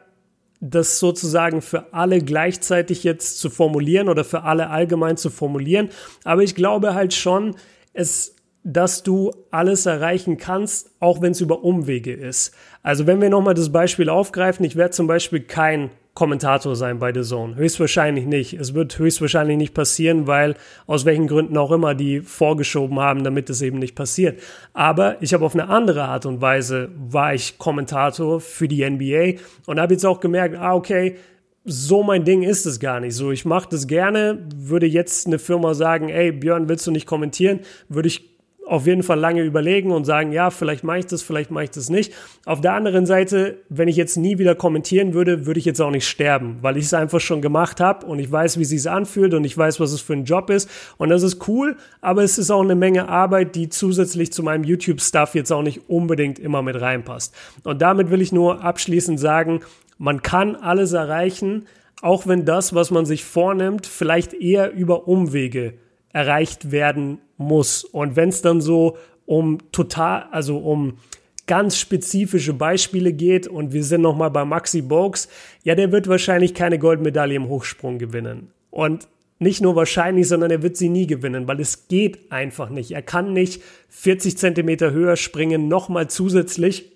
[0.61, 5.91] das sozusagen für alle gleichzeitig jetzt zu formulieren oder für alle allgemein zu formulieren,
[6.25, 7.55] aber ich glaube halt schon,
[7.93, 8.36] es
[8.69, 12.53] dass du alles erreichen kannst, auch wenn es über Umwege ist.
[12.83, 17.15] Also wenn wir nochmal das Beispiel aufgreifen, ich werde zum Beispiel kein Kommentator sein bei
[17.15, 17.55] The Zone.
[17.55, 18.55] Höchstwahrscheinlich nicht.
[18.55, 20.57] Es wird höchstwahrscheinlich nicht passieren, weil
[20.89, 24.41] aus welchen Gründen auch immer die vorgeschoben haben, damit es eben nicht passiert.
[24.73, 29.41] Aber ich habe auf eine andere Art und Weise war ich Kommentator für die NBA
[29.67, 31.17] und habe jetzt auch gemerkt, ah okay,
[31.65, 33.15] so mein Ding ist es gar nicht.
[33.15, 34.45] So, ich mache das gerne.
[34.57, 37.61] Würde jetzt eine Firma sagen, ey Björn, willst du nicht kommentieren?
[37.89, 38.36] Würde ich
[38.67, 41.71] auf jeden Fall lange überlegen und sagen, ja, vielleicht mache ich das, vielleicht mache ich
[41.71, 42.13] das nicht.
[42.45, 45.93] Auf der anderen Seite, wenn ich jetzt nie wieder kommentieren würde, würde ich jetzt auch
[45.93, 49.35] nicht sterben, weil ich es einfach schon gemacht habe und ich weiß, wie es anfühlt
[49.35, 52.39] und ich weiß, was es für ein Job ist und das ist cool, aber es
[52.39, 56.63] ist auch eine Menge Arbeit, die zusätzlich zu meinem YouTube-Stuff jetzt auch nicht unbedingt immer
[56.63, 57.35] mit reinpasst.
[57.63, 59.61] Und damit will ich nur abschließend sagen,
[59.99, 61.67] man kann alles erreichen,
[62.03, 65.75] auch wenn das, was man sich vornimmt, vielleicht eher über Umwege
[66.13, 67.85] erreicht werden muss.
[67.85, 68.97] Und wenn es dann so
[69.27, 70.99] um total, also um
[71.47, 75.29] ganz spezifische Beispiele geht und wir sind nochmal bei Maxi Bogues,
[75.63, 78.51] ja, der wird wahrscheinlich keine Goldmedaille im Hochsprung gewinnen.
[78.71, 82.93] Und nicht nur wahrscheinlich, sondern er wird sie nie gewinnen, weil es geht einfach nicht.
[82.93, 86.93] Er kann nicht 40 Zentimeter höher springen, nochmal zusätzlich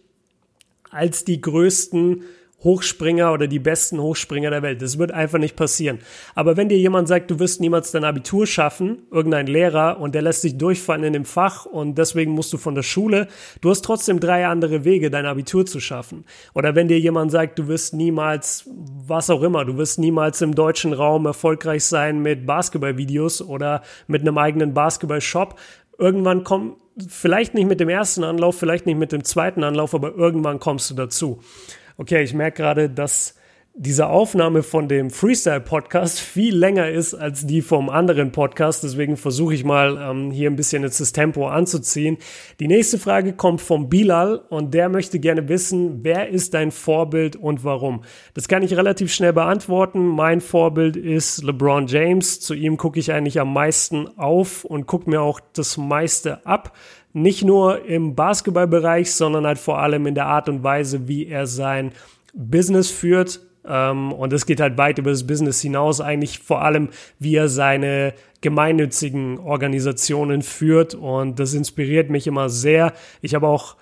[0.90, 2.22] als die größten
[2.62, 4.82] Hochspringer oder die besten Hochspringer der Welt.
[4.82, 5.98] Das wird einfach nicht passieren.
[6.34, 10.22] Aber wenn dir jemand sagt, du wirst niemals dein Abitur schaffen, irgendein Lehrer, und der
[10.22, 13.28] lässt dich durchfallen in dem Fach und deswegen musst du von der Schule,
[13.60, 16.24] du hast trotzdem drei andere Wege, dein Abitur zu schaffen.
[16.54, 18.68] Oder wenn dir jemand sagt, du wirst niemals,
[19.06, 24.22] was auch immer, du wirst niemals im deutschen Raum erfolgreich sein mit Basketballvideos oder mit
[24.22, 25.58] einem eigenen Basketballshop,
[25.98, 26.76] irgendwann kommt,
[27.08, 30.90] vielleicht nicht mit dem ersten Anlauf, vielleicht nicht mit dem zweiten Anlauf, aber irgendwann kommst
[30.90, 31.40] du dazu
[32.00, 33.34] okay, ich merke gerade, dass
[33.74, 38.82] diese Aufnahme von dem Freestyle-Podcast viel länger ist als die vom anderen Podcast.
[38.82, 42.16] Deswegen versuche ich mal ähm, hier ein bisschen jetzt das Tempo anzuziehen.
[42.58, 47.36] Die nächste Frage kommt vom Bilal und der möchte gerne wissen, wer ist dein Vorbild
[47.36, 48.02] und warum?
[48.34, 50.04] Das kann ich relativ schnell beantworten.
[50.04, 52.40] Mein Vorbild ist LeBron James.
[52.40, 56.72] Zu ihm gucke ich eigentlich am meisten auf und gucke mir auch das meiste ab
[57.12, 61.46] nicht nur im Basketballbereich, sondern halt vor allem in der Art und Weise, wie er
[61.46, 61.92] sein
[62.34, 63.40] Business führt.
[63.66, 67.48] Ähm, und es geht halt weit über das Business hinaus, eigentlich vor allem, wie er
[67.48, 70.94] seine gemeinnützigen Organisationen führt.
[70.94, 72.92] Und das inspiriert mich immer sehr.
[73.20, 73.76] Ich habe auch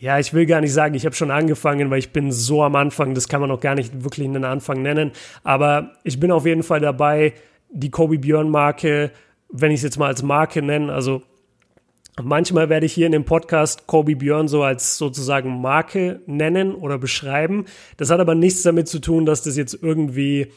[0.00, 2.76] ja, ich will gar nicht sagen, ich habe schon angefangen, weil ich bin so am
[2.76, 5.10] Anfang, das kann man noch gar nicht wirklich einen Anfang nennen.
[5.42, 7.32] Aber ich bin auf jeden Fall dabei,
[7.70, 9.10] die Kobe Björn Marke,
[9.50, 11.22] wenn ich es jetzt mal als Marke nenne, also
[12.22, 16.98] Manchmal werde ich hier in dem Podcast Kobe Björn so als sozusagen Marke nennen oder
[16.98, 17.66] beschreiben.
[17.96, 20.48] Das hat aber nichts damit zu tun, dass das jetzt irgendwie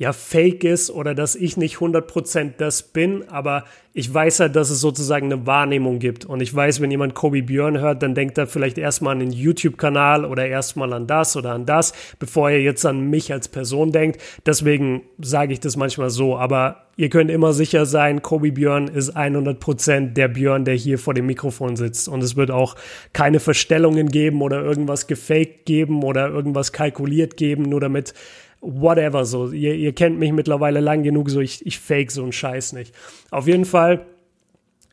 [0.00, 4.70] ja fake ist oder dass ich nicht 100% das bin, aber ich weiß halt, dass
[4.70, 6.24] es sozusagen eine Wahrnehmung gibt.
[6.24, 9.30] Und ich weiß, wenn jemand Kobe Björn hört, dann denkt er vielleicht erstmal an den
[9.30, 13.92] YouTube-Kanal oder erstmal an das oder an das, bevor er jetzt an mich als Person
[13.92, 14.22] denkt.
[14.46, 19.14] Deswegen sage ich das manchmal so, aber ihr könnt immer sicher sein, Kobe Björn ist
[19.14, 22.08] 100% der Björn, der hier vor dem Mikrofon sitzt.
[22.08, 22.74] Und es wird auch
[23.12, 28.14] keine Verstellungen geben oder irgendwas gefaked geben oder irgendwas kalkuliert geben, nur damit
[28.60, 29.50] whatever so.
[29.50, 32.94] Ihr, ihr kennt mich mittlerweile lang genug, so ich, ich fake so einen Scheiß nicht.
[33.30, 34.06] Auf jeden Fall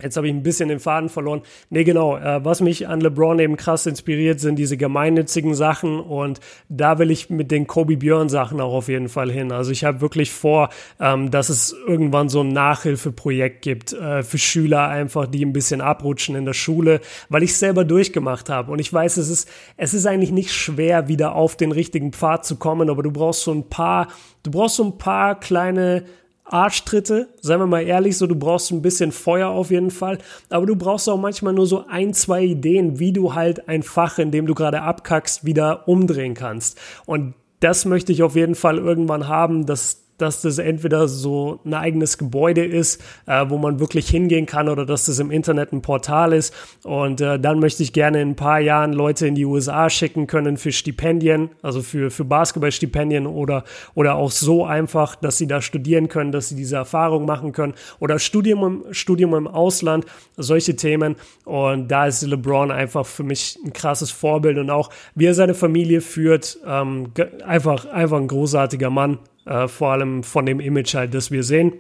[0.02, 1.42] Jetzt habe ich ein bisschen den Faden verloren.
[1.70, 2.18] Nee, genau.
[2.18, 7.10] Äh, was mich an LeBron eben krass inspiriert, sind diese gemeinnützigen Sachen und da will
[7.10, 9.52] ich mit den Kobe Björn Sachen auch auf jeden Fall hin.
[9.52, 14.38] Also ich habe wirklich vor, ähm, dass es irgendwann so ein Nachhilfeprojekt gibt äh, für
[14.38, 18.80] Schüler einfach, die ein bisschen abrutschen in der Schule, weil ich selber durchgemacht habe und
[18.80, 22.58] ich weiß, es ist es ist eigentlich nicht schwer, wieder auf den richtigen Pfad zu
[22.58, 24.08] kommen, aber du brauchst so ein paar,
[24.44, 26.04] du brauchst so ein paar kleine
[26.52, 30.18] Arschtritte, seien wir mal ehrlich, so du brauchst ein bisschen Feuer auf jeden Fall,
[30.50, 34.18] aber du brauchst auch manchmal nur so ein, zwei Ideen, wie du halt ein Fach,
[34.18, 36.80] in dem du gerade abkackst, wieder umdrehen kannst.
[37.06, 41.74] Und das möchte ich auf jeden Fall irgendwann haben, dass dass das entweder so ein
[41.74, 45.82] eigenes Gebäude ist, äh, wo man wirklich hingehen kann oder dass das im Internet ein
[45.82, 46.54] Portal ist.
[46.84, 50.28] Und äh, dann möchte ich gerne in ein paar Jahren Leute in die USA schicken
[50.28, 55.62] können für Stipendien, also für, für Basketballstipendien oder, oder auch so einfach, dass sie da
[55.62, 60.76] studieren können, dass sie diese Erfahrung machen können oder Studium im, Studium im Ausland, solche
[60.76, 61.16] Themen.
[61.46, 65.54] Und da ist LeBron einfach für mich ein krasses Vorbild und auch wie er seine
[65.54, 67.12] Familie führt, ähm,
[67.46, 71.74] einfach, einfach ein großartiger Mann äh, vor allem von dem Image halt, das wir sehen.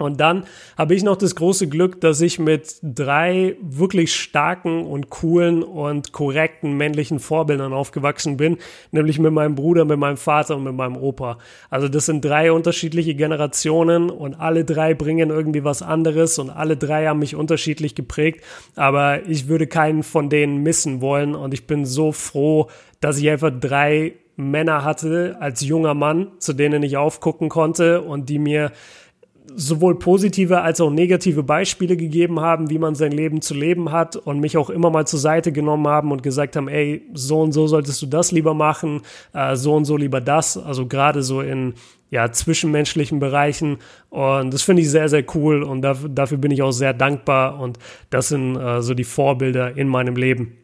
[0.00, 0.44] Und dann
[0.78, 6.12] habe ich noch das große Glück, dass ich mit drei wirklich starken und coolen und
[6.12, 8.56] korrekten männlichen Vorbildern aufgewachsen bin,
[8.92, 11.38] nämlich mit meinem Bruder, mit meinem Vater und mit meinem Opa.
[11.68, 16.76] Also das sind drei unterschiedliche Generationen und alle drei bringen irgendwie was anderes und alle
[16.76, 18.42] drei haben mich unterschiedlich geprägt,
[18.76, 22.68] aber ich würde keinen von denen missen wollen und ich bin so froh,
[23.00, 28.28] dass ich einfach drei Männer hatte als junger Mann, zu denen ich aufgucken konnte und
[28.28, 28.72] die mir
[29.54, 34.16] sowohl positive als auch negative Beispiele gegeben haben, wie man sein Leben zu leben hat
[34.16, 37.52] und mich auch immer mal zur Seite genommen haben und gesagt haben, ey, so und
[37.52, 41.40] so solltest du das lieber machen, äh, so und so lieber das, also gerade so
[41.40, 41.74] in
[42.10, 46.62] ja, zwischenmenschlichen Bereichen und das finde ich sehr, sehr cool und dafür, dafür bin ich
[46.62, 47.78] auch sehr dankbar und
[48.10, 50.59] das sind äh, so die Vorbilder in meinem Leben.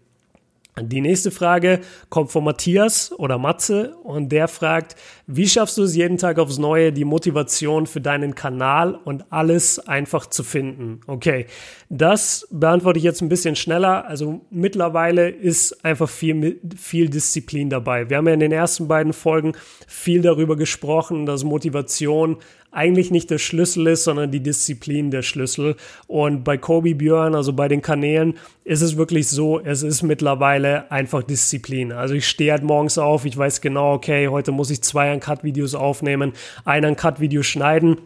[0.79, 4.95] Die nächste Frage kommt von Matthias oder Matze und der fragt,
[5.27, 9.79] wie schaffst du es jeden Tag aufs Neue, die Motivation für deinen Kanal und alles
[9.79, 11.01] einfach zu finden?
[11.07, 11.47] Okay,
[11.89, 14.07] das beantworte ich jetzt ein bisschen schneller.
[14.07, 18.11] Also mittlerweile ist einfach viel, viel Disziplin dabei.
[18.11, 19.53] Wir haben ja in den ersten beiden Folgen
[19.87, 22.37] viel darüber gesprochen, dass Motivation
[22.73, 25.77] eigentlich nicht der Schlüssel ist, sondern die Disziplin der Schlüssel.
[26.07, 30.91] Und bei Kobe Björn, also bei den Kanälen, ist es wirklich so, es ist mittlerweile
[30.91, 31.93] einfach Disziplin.
[31.93, 35.75] Also ich stehe halt morgens auf, ich weiß genau, okay, heute muss ich zwei Uncut-Videos
[35.75, 36.33] aufnehmen,
[36.65, 37.99] ein Uncut-Video schneiden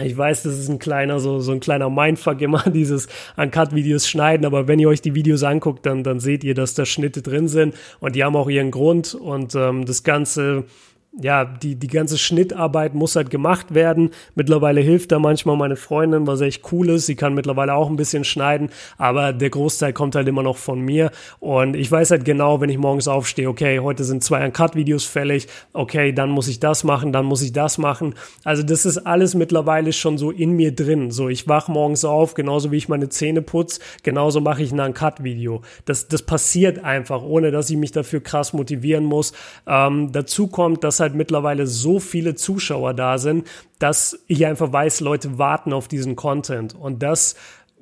[0.00, 4.46] Ich weiß, das ist ein kleiner, so, so ein kleiner Mindfuck immer, dieses Uncut-Videos schneiden,
[4.46, 7.48] aber wenn ihr euch die Videos anguckt, dann, dann seht ihr, dass da Schnitte drin
[7.48, 10.64] sind und die haben auch ihren Grund und ähm, das Ganze
[11.20, 14.10] ja, die, die ganze Schnittarbeit muss halt gemacht werden.
[14.34, 17.06] Mittlerweile hilft da manchmal meine Freundin, was echt cool ist.
[17.06, 20.80] Sie kann mittlerweile auch ein bisschen schneiden, aber der Großteil kommt halt immer noch von
[20.80, 21.10] mir.
[21.40, 25.48] Und ich weiß halt genau, wenn ich morgens aufstehe, okay, heute sind zwei Uncut-Videos fällig,
[25.72, 28.14] okay, dann muss ich das machen, dann muss ich das machen.
[28.44, 31.10] Also das ist alles mittlerweile schon so in mir drin.
[31.10, 34.80] So, ich wach morgens auf, genauso wie ich meine Zähne putze, genauso mache ich ein
[34.80, 35.62] Uncut-Video.
[35.84, 39.32] Das, das passiert einfach, ohne dass ich mich dafür krass motivieren muss.
[39.66, 43.46] Ähm, dazu kommt, dass halt halt mittlerweile so viele Zuschauer da sind,
[43.78, 46.74] dass ich einfach weiß, Leute warten auf diesen Content.
[46.74, 47.34] Und das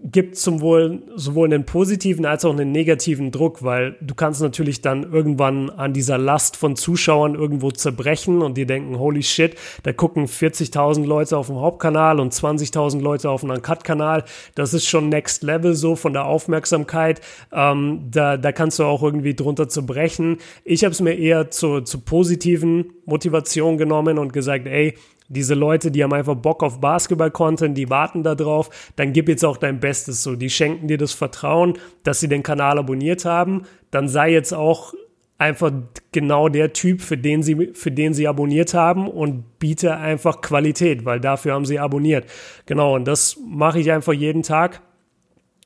[0.03, 4.83] gibt zum wohl, sowohl einen positiven als auch einen negativen Druck, weil du kannst natürlich
[4.83, 9.93] dann irgendwann an dieser Last von Zuschauern irgendwo zerbrechen und dir denken, holy shit, da
[9.93, 14.25] gucken 40.000 Leute auf dem Hauptkanal und 20.000 Leute auf dem Uncut-Kanal.
[14.55, 17.21] Das ist schon next level so von der Aufmerksamkeit.
[17.53, 20.39] Ähm, da, da kannst du auch irgendwie drunter zerbrechen.
[20.65, 24.95] Ich habe es mir eher zu, zu positiven Motivation genommen und gesagt, ey,
[25.29, 29.45] diese Leute, die haben einfach Bock auf Basketball-Content, die warten da drauf, dann gib jetzt
[29.45, 30.37] auch dein Bestes so.
[30.37, 33.63] Die schenken dir das Vertrauen, dass sie den Kanal abonniert haben.
[33.91, 34.95] Dann sei jetzt auch
[35.39, 35.73] einfach
[36.13, 41.05] genau der Typ, für den sie, für den sie abonniert haben und biete einfach Qualität,
[41.05, 42.27] weil dafür haben sie abonniert.
[42.65, 44.81] Genau, und das mache ich einfach jeden Tag.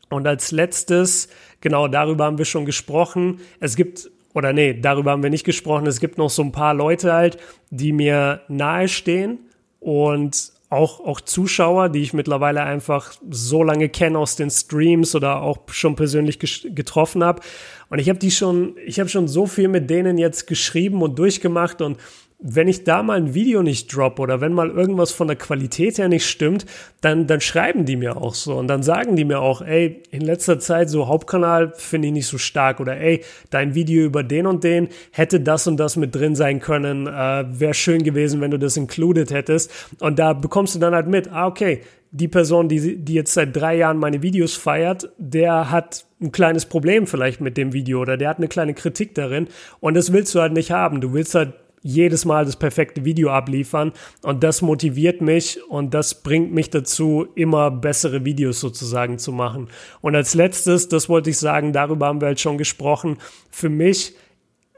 [0.09, 1.29] Und als letztes,
[1.61, 3.41] genau darüber haben wir schon gesprochen.
[3.61, 5.87] Es gibt oder nee, darüber haben wir nicht gesprochen.
[5.87, 7.39] Es gibt noch so ein paar Leute halt,
[7.71, 9.50] die mir nahestehen
[9.81, 15.43] und auch, auch Zuschauer, die ich mittlerweile einfach so lange kenne aus den Streams oder
[15.43, 17.43] auch schon persönlich getroffen habe.
[17.89, 21.19] Und ich habe die schon, ich habe schon so viel mit denen jetzt geschrieben und
[21.19, 21.99] durchgemacht und
[22.43, 25.99] wenn ich da mal ein Video nicht drop oder wenn mal irgendwas von der Qualität
[25.99, 26.65] her nicht stimmt,
[27.01, 30.23] dann, dann schreiben die mir auch so und dann sagen die mir auch, ey, in
[30.23, 34.47] letzter Zeit so Hauptkanal finde ich nicht so stark oder ey, dein Video über den
[34.47, 38.51] und den hätte das und das mit drin sein können, äh, wäre schön gewesen, wenn
[38.51, 42.69] du das included hättest und da bekommst du dann halt mit, ah, okay, die Person,
[42.69, 47.41] die, die jetzt seit drei Jahren meine Videos feiert, der hat ein kleines Problem vielleicht
[47.41, 49.49] mit dem Video oder der hat eine kleine Kritik darin
[49.79, 51.01] und das willst du halt nicht haben.
[51.01, 56.23] Du willst halt jedes Mal das perfekte Video abliefern und das motiviert mich und das
[56.23, 59.69] bringt mich dazu, immer bessere Videos sozusagen zu machen.
[60.01, 63.17] Und als letztes, das wollte ich sagen, darüber haben wir halt schon gesprochen,
[63.51, 64.15] für mich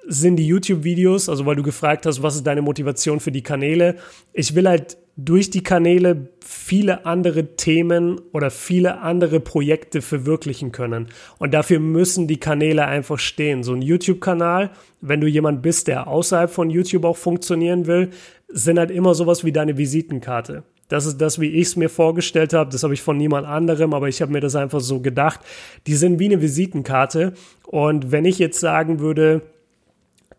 [0.07, 3.97] sind die YouTube-Videos, also weil du gefragt hast, was ist deine Motivation für die Kanäle?
[4.33, 11.09] Ich will halt durch die Kanäle viele andere Themen oder viele andere Projekte verwirklichen können.
[11.39, 13.63] Und dafür müssen die Kanäle einfach stehen.
[13.63, 18.11] So ein YouTube-Kanal, wenn du jemand bist, der außerhalb von YouTube auch funktionieren will,
[18.49, 20.63] sind halt immer sowas wie deine Visitenkarte.
[20.89, 22.71] Das ist das, wie ich es mir vorgestellt habe.
[22.71, 25.41] Das habe ich von niemand anderem, aber ich habe mir das einfach so gedacht.
[25.87, 27.33] Die sind wie eine Visitenkarte.
[27.67, 29.43] Und wenn ich jetzt sagen würde,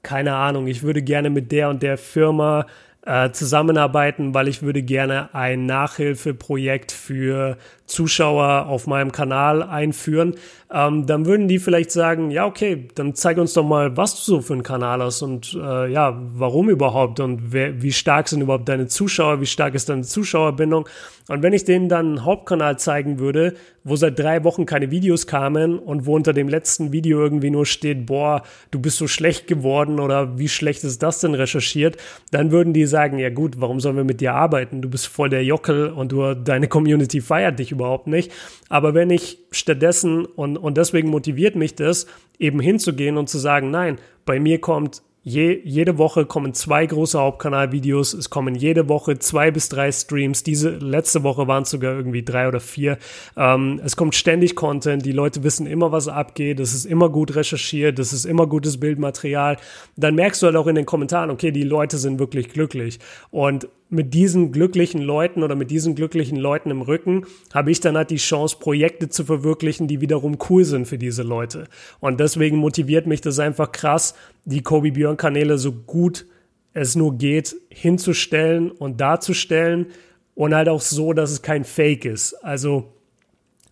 [0.03, 2.67] keine Ahnung, ich würde gerne mit der und der Firma
[3.05, 10.35] äh, zusammenarbeiten, weil ich würde gerne ein Nachhilfeprojekt für Zuschauer auf meinem Kanal einführen,
[10.73, 14.21] ähm, dann würden die vielleicht sagen, ja, okay, dann zeig uns doch mal, was du
[14.21, 18.41] so für einen Kanal hast und äh, ja, warum überhaupt und wer, wie stark sind
[18.41, 20.87] überhaupt deine Zuschauer, wie stark ist deine Zuschauerbindung.
[21.29, 25.27] Und wenn ich denen dann einen Hauptkanal zeigen würde, wo seit drei Wochen keine Videos
[25.27, 29.47] kamen und wo unter dem letzten Video irgendwie nur steht, boah, du bist so schlecht
[29.47, 31.97] geworden oder wie schlecht ist das denn recherchiert,
[32.31, 34.81] dann würden die sagen, ja gut, warum sollen wir mit dir arbeiten?
[34.81, 38.31] Du bist voll der Jockel und du, deine Community feiert dich überhaupt nicht.
[38.69, 42.07] Aber wenn ich stattdessen, und, und deswegen motiviert mich das,
[42.39, 47.17] eben hinzugehen und zu sagen, nein, bei mir kommt Je, jede Woche kommen zwei große
[47.17, 48.13] Hauptkanalvideos.
[48.13, 50.43] Es kommen jede Woche zwei bis drei Streams.
[50.43, 52.97] Diese letzte Woche waren es sogar irgendwie drei oder vier.
[53.37, 55.05] Ähm, es kommt ständig Content.
[55.05, 56.59] Die Leute wissen immer, was abgeht.
[56.59, 57.99] Es ist immer gut recherchiert.
[57.99, 59.55] Es ist immer gutes Bildmaterial.
[59.95, 62.99] Dann merkst du halt auch in den Kommentaren, okay, die Leute sind wirklich glücklich.
[63.31, 67.95] Und mit diesen glücklichen Leuten oder mit diesen glücklichen Leuten im Rücken habe ich dann
[67.95, 71.67] halt die Chance, Projekte zu verwirklichen, die wiederum cool sind für diese Leute.
[71.99, 74.15] Und deswegen motiviert mich das einfach krass,
[74.45, 76.25] die Kobe Björn Kanäle so gut
[76.73, 79.87] es nur geht hinzustellen und darzustellen
[80.35, 82.33] und halt auch so, dass es kein Fake ist.
[82.43, 82.92] Also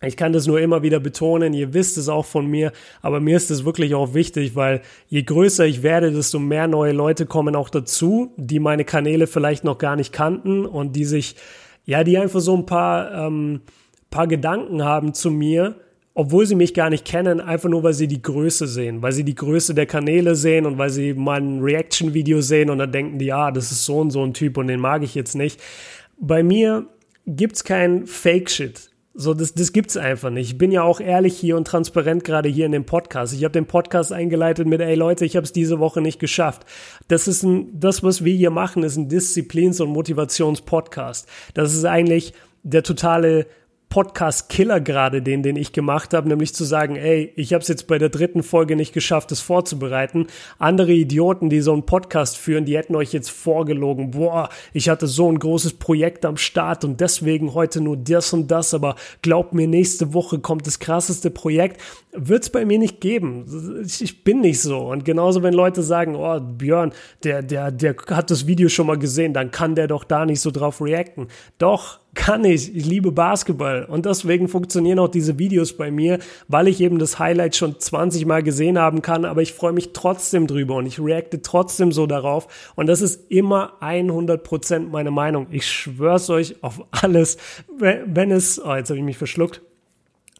[0.02, 3.36] ich kann das nur immer wieder betonen, ihr wisst es auch von mir, aber mir
[3.36, 7.54] ist es wirklich auch wichtig, weil je größer ich werde, desto mehr neue Leute kommen
[7.54, 11.36] auch dazu, die meine Kanäle vielleicht noch gar nicht kannten und die sich,
[11.84, 13.60] ja, die einfach so ein paar, ähm,
[14.10, 15.76] paar Gedanken haben zu mir,
[16.14, 19.24] obwohl sie mich gar nicht kennen, einfach nur, weil sie die Größe sehen, weil sie
[19.24, 23.18] die Größe der Kanäle sehen und weil sie mal ein Reaction-Video sehen und dann denken
[23.18, 25.60] die, ja, das ist so und so ein Typ und den mag ich jetzt nicht.
[26.18, 26.86] Bei mir
[27.26, 28.91] gibt's kein Fake-Shit.
[29.14, 30.52] So, das, das gibt's einfach nicht.
[30.52, 33.34] Ich bin ja auch ehrlich hier und transparent gerade hier in dem Podcast.
[33.34, 36.64] Ich habe den Podcast eingeleitet mit, ey Leute, ich habe es diese Woche nicht geschafft.
[37.08, 41.28] Das ist ein, das, was wir hier machen, ist ein Disziplins- und Motivationspodcast.
[41.52, 42.32] Das ist eigentlich
[42.62, 43.46] der totale
[43.92, 47.86] Podcast-Killer gerade, den, den ich gemacht habe, nämlich zu sagen, ey, ich habe es jetzt
[47.88, 50.28] bei der dritten Folge nicht geschafft, es vorzubereiten.
[50.58, 55.06] Andere Idioten, die so einen Podcast führen, die hätten euch jetzt vorgelogen, boah, ich hatte
[55.06, 59.52] so ein großes Projekt am Start und deswegen heute nur das und das, aber glaubt
[59.52, 61.78] mir, nächste Woche kommt das krasseste Projekt.
[62.12, 63.44] Wird es bei mir nicht geben.
[64.00, 64.90] Ich bin nicht so.
[64.90, 66.92] Und genauso, wenn Leute sagen, oh, Björn,
[67.24, 70.40] der, der, der hat das Video schon mal gesehen, dann kann der doch da nicht
[70.40, 71.28] so drauf reacten.
[71.58, 72.74] Doch, kann ich.
[72.76, 73.84] Ich liebe Basketball.
[73.84, 78.26] Und deswegen funktionieren auch diese Videos bei mir, weil ich eben das Highlight schon 20
[78.26, 79.24] Mal gesehen haben kann.
[79.24, 82.72] Aber ich freue mich trotzdem drüber und ich reacte trotzdem so darauf.
[82.74, 85.46] Und das ist immer 100% meine Meinung.
[85.50, 87.38] Ich schwör's euch auf alles.
[87.78, 89.62] Wenn es, oh, jetzt habe ich mich verschluckt.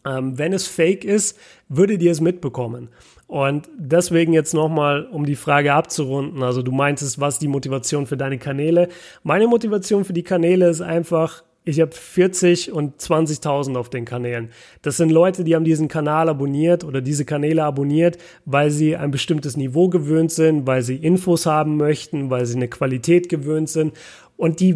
[0.04, 2.88] Ähm, wenn es fake ist, würdet ihr es mitbekommen.
[3.28, 6.42] Und deswegen jetzt nochmal, um die Frage abzurunden.
[6.42, 8.88] Also du meintest, was die Motivation für deine Kanäle?
[9.22, 14.50] Meine Motivation für die Kanäle ist einfach, ich habe 40 und 20.000 auf den Kanälen.
[14.82, 19.12] Das sind Leute, die haben diesen Kanal abonniert oder diese Kanäle abonniert, weil sie ein
[19.12, 23.94] bestimmtes Niveau gewöhnt sind, weil sie Infos haben möchten, weil sie eine Qualität gewöhnt sind.
[24.36, 24.74] Und die,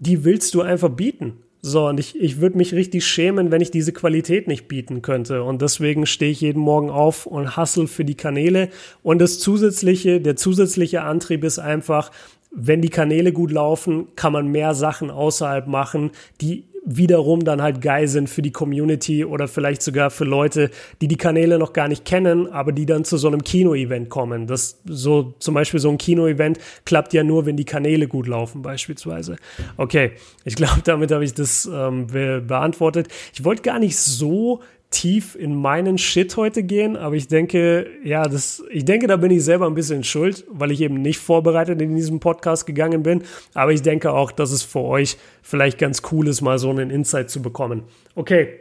[0.00, 1.44] die willst du einfach bieten.
[1.66, 5.42] So, und ich, ich würde mich richtig schämen, wenn ich diese Qualität nicht bieten könnte.
[5.42, 8.68] Und deswegen stehe ich jeden Morgen auf und hustle für die Kanäle.
[9.02, 12.10] Und das zusätzliche, der zusätzliche Antrieb ist einfach,
[12.54, 17.80] wenn die Kanäle gut laufen, kann man mehr Sachen außerhalb machen, die wiederum dann halt
[17.80, 21.88] geil sind für die Community oder vielleicht sogar für Leute, die die Kanäle noch gar
[21.88, 24.46] nicht kennen, aber die dann zu so einem Kino-Event kommen.
[24.46, 28.60] Das so zum Beispiel so ein Kino-Event klappt ja nur, wenn die Kanäle gut laufen
[28.60, 29.36] beispielsweise.
[29.78, 30.12] Okay,
[30.44, 33.08] ich glaube, damit habe ich das ähm, be beantwortet.
[33.32, 34.60] Ich wollte gar nicht so
[34.94, 39.30] tief in meinen Shit heute gehen, aber ich denke, ja, das, ich denke, da bin
[39.32, 43.24] ich selber ein bisschen schuld, weil ich eben nicht vorbereitet in diesem Podcast gegangen bin.
[43.54, 46.90] Aber ich denke auch, dass es für euch vielleicht ganz cool ist, mal so einen
[46.90, 47.82] Insight zu bekommen.
[48.14, 48.60] Okay.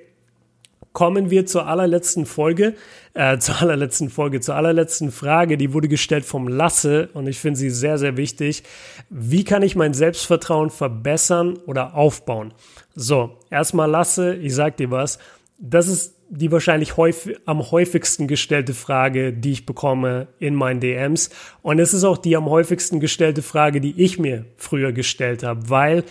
[0.92, 2.76] Kommen wir zur allerletzten Folge,
[3.14, 7.60] äh, zur allerletzten Folge, zur allerletzten Frage, die wurde gestellt vom Lasse und ich finde
[7.60, 8.64] sie sehr, sehr wichtig.
[9.10, 12.54] Wie kann ich mein Selbstvertrauen verbessern oder aufbauen?
[12.96, 15.18] So, erstmal Lasse, ich sag dir was,
[15.58, 21.30] das ist die wahrscheinlich häufig, am häufigsten gestellte Frage, die ich bekomme in meinen DMs.
[21.62, 25.70] Und es ist auch die am häufigsten gestellte Frage, die ich mir früher gestellt habe,
[25.70, 26.04] weil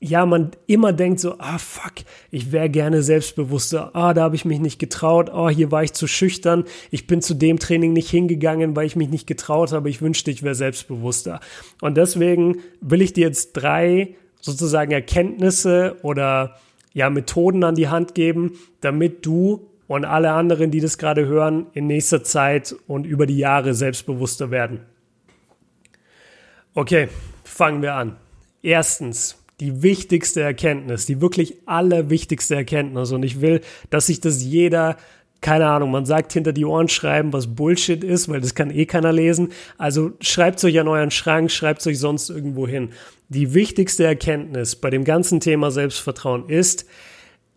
[0.00, 1.92] ja, man immer denkt so, ah fuck,
[2.30, 5.94] ich wäre gerne selbstbewusster, ah, da habe ich mich nicht getraut, ah, hier war ich
[5.94, 9.88] zu schüchtern, ich bin zu dem Training nicht hingegangen, weil ich mich nicht getraut habe,
[9.88, 11.40] ich wünschte, ich wäre selbstbewusster.
[11.80, 16.56] Und deswegen will ich dir jetzt drei sozusagen Erkenntnisse oder
[16.94, 21.66] ja, Methoden an die Hand geben, damit du und alle anderen, die das gerade hören,
[21.74, 24.80] in nächster Zeit und über die Jahre selbstbewusster werden.
[26.72, 27.08] Okay,
[27.44, 28.16] fangen wir an.
[28.62, 33.12] Erstens, die wichtigste Erkenntnis, die wirklich allerwichtigste Erkenntnis.
[33.12, 34.96] Und ich will, dass sich das jeder,
[35.40, 38.86] keine Ahnung, man sagt hinter die Ohren schreiben, was Bullshit ist, weil das kann eh
[38.86, 39.52] keiner lesen.
[39.78, 42.90] Also schreibt es euch an euren Schrank, schreibt es euch sonst irgendwo hin.
[43.34, 46.86] Die wichtigste Erkenntnis bei dem ganzen Thema Selbstvertrauen ist,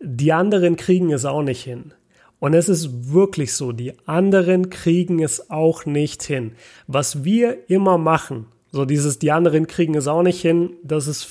[0.00, 1.92] die anderen kriegen es auch nicht hin.
[2.40, 6.52] Und es ist wirklich so, die anderen kriegen es auch nicht hin.
[6.88, 11.28] Was wir immer machen, so dieses, die anderen kriegen es auch nicht hin, das ist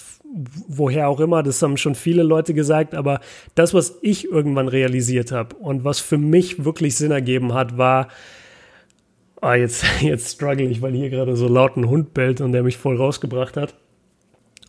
[0.66, 3.20] woher auch immer, das haben schon viele Leute gesagt, aber
[3.54, 8.08] das, was ich irgendwann realisiert habe und was für mich wirklich Sinn ergeben hat, war,
[9.42, 12.64] ah, jetzt, jetzt struggle ich, weil hier gerade so laut ein Hund bellt und der
[12.64, 13.76] mich voll rausgebracht hat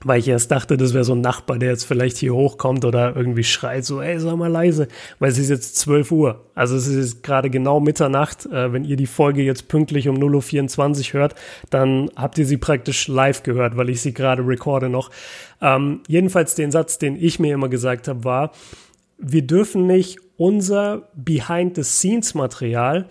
[0.05, 3.17] weil ich erst dachte, das wäre so ein Nachbar, der jetzt vielleicht hier hochkommt oder
[3.17, 4.87] irgendwie schreit so, ey, sag mal leise,
[5.19, 6.45] weil es ist jetzt 12 Uhr.
[6.55, 8.47] Also es ist gerade genau Mitternacht.
[8.47, 11.35] Äh, wenn ihr die Folge jetzt pünktlich um 0.24 Uhr hört,
[11.71, 15.11] dann habt ihr sie praktisch live gehört, weil ich sie gerade recorde noch.
[15.61, 18.53] Ähm, jedenfalls den Satz, den ich mir immer gesagt habe, war,
[19.19, 23.09] wir dürfen nicht unser Behind-the-Scenes-Material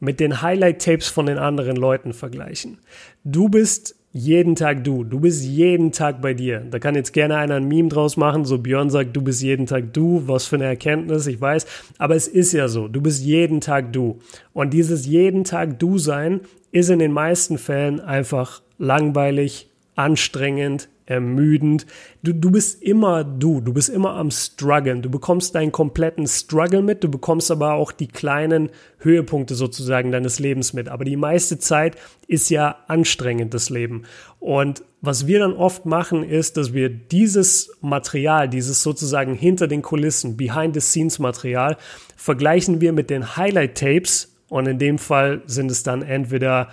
[0.00, 2.78] mit den Highlight-Tapes von den anderen Leuten vergleichen.
[3.22, 5.02] Du bist jeden Tag du.
[5.02, 6.60] Du bist jeden Tag bei dir.
[6.60, 9.66] Da kann jetzt gerne einer ein Meme draus machen, so Björn sagt, du bist jeden
[9.66, 10.22] Tag du.
[10.26, 11.66] Was für eine Erkenntnis, ich weiß.
[11.98, 12.86] Aber es ist ja so.
[12.86, 14.20] Du bist jeden Tag du.
[14.52, 21.86] Und dieses jeden Tag du sein ist in den meisten Fällen einfach langweilig, anstrengend, ermüdend.
[22.22, 25.02] Du, du bist immer du, du bist immer am struggeln.
[25.02, 30.38] Du bekommst deinen kompletten Struggle mit, du bekommst aber auch die kleinen Höhepunkte sozusagen deines
[30.38, 30.88] Lebens mit.
[30.88, 31.96] Aber die meiste Zeit
[32.26, 34.04] ist ja anstrengend, das Leben.
[34.40, 39.82] Und was wir dann oft machen, ist, dass wir dieses Material, dieses sozusagen hinter den
[39.82, 41.76] Kulissen, Behind-the-Scenes-Material,
[42.16, 44.34] vergleichen wir mit den Highlight-Tapes.
[44.48, 46.68] Und in dem Fall sind es dann entweder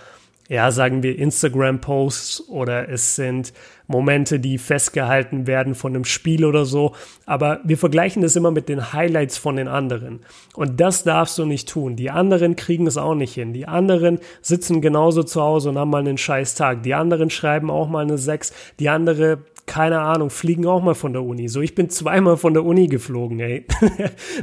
[0.51, 3.53] ja, sagen wir Instagram-Posts oder es sind
[3.87, 6.93] Momente, die festgehalten werden von einem Spiel oder so.
[7.25, 10.19] Aber wir vergleichen das immer mit den Highlights von den anderen.
[10.53, 11.95] Und das darfst du nicht tun.
[11.95, 13.53] Die anderen kriegen es auch nicht hin.
[13.53, 16.83] Die anderen sitzen genauso zu Hause und haben mal einen scheiß Tag.
[16.83, 18.51] Die anderen schreiben auch mal eine 6.
[18.77, 21.47] Die andere keine Ahnung, fliegen auch mal von der Uni.
[21.47, 23.65] So, ich bin zweimal von der Uni geflogen, ey.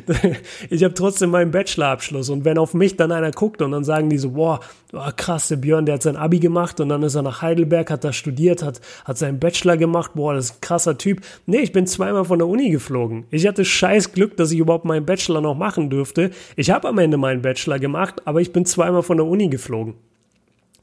[0.71, 4.09] ich habe trotzdem meinen Bachelorabschluss und wenn auf mich dann einer guckt und dann sagen
[4.09, 4.61] die so, boah,
[4.93, 7.91] oh, krass, der Björn, der hat sein Abi gemacht und dann ist er nach Heidelberg,
[7.91, 11.21] hat da studiert, hat, hat seinen Bachelor gemacht, boah, das ist ein krasser Typ.
[11.47, 13.27] Nee, ich bin zweimal von der Uni geflogen.
[13.31, 16.31] Ich hatte scheiß Glück, dass ich überhaupt meinen Bachelor noch machen dürfte.
[16.57, 19.95] Ich habe am Ende meinen Bachelor gemacht, aber ich bin zweimal von der Uni geflogen.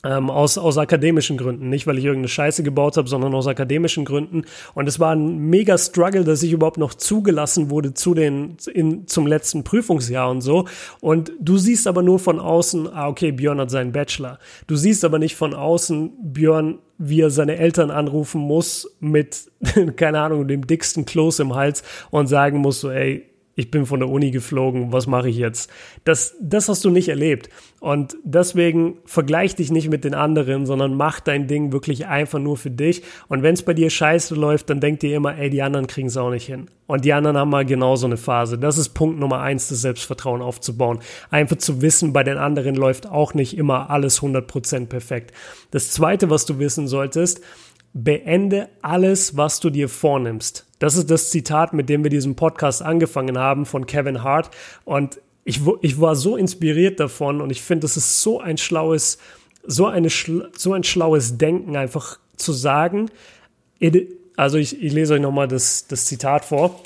[0.05, 1.69] Ähm, aus, aus akademischen Gründen.
[1.69, 4.43] Nicht, weil ich irgendeine Scheiße gebaut habe, sondern aus akademischen Gründen.
[4.75, 9.07] Und es war ein mega Struggle, dass ich überhaupt noch zugelassen wurde zu den, in,
[9.07, 10.67] zum letzten Prüfungsjahr und so.
[11.01, 14.37] Und du siehst aber nur von außen, ah, okay, Björn hat seinen Bachelor.
[14.67, 19.51] Du siehst aber nicht von außen, Björn, wie er seine Eltern anrufen muss mit,
[19.95, 21.81] keine Ahnung, dem dicksten Kloß im Hals
[22.11, 23.25] und sagen muss so, ey,
[23.55, 25.71] ich bin von der Uni geflogen, was mache ich jetzt?
[26.03, 27.49] Das, das hast du nicht erlebt.
[27.79, 32.57] Und deswegen vergleich dich nicht mit den anderen, sondern mach dein Ding wirklich einfach nur
[32.57, 33.03] für dich.
[33.29, 36.09] Und wenn es bei dir scheiße läuft, dann denk dir immer, ey, die anderen kriegen
[36.09, 36.67] es auch nicht hin.
[36.87, 38.57] Und die anderen haben mal genauso eine Phase.
[38.57, 40.99] Das ist Punkt Nummer eins, das Selbstvertrauen aufzubauen.
[41.31, 45.33] Einfach zu wissen, bei den anderen läuft auch nicht immer alles 100% perfekt.
[45.71, 47.41] Das zweite, was du wissen solltest,
[47.95, 50.67] beende alles, was du dir vornimmst.
[50.79, 54.51] Das ist das Zitat, mit dem wir diesen Podcast angefangen haben von Kevin Hart.
[54.83, 59.17] Und ich, ich war so inspiriert davon und ich finde, das ist so ein schlaues,
[59.65, 63.09] so, eine, so ein schlaues Denken, einfach zu sagen.
[64.35, 66.81] Also ich, ich lese euch nochmal das, das Zitat vor.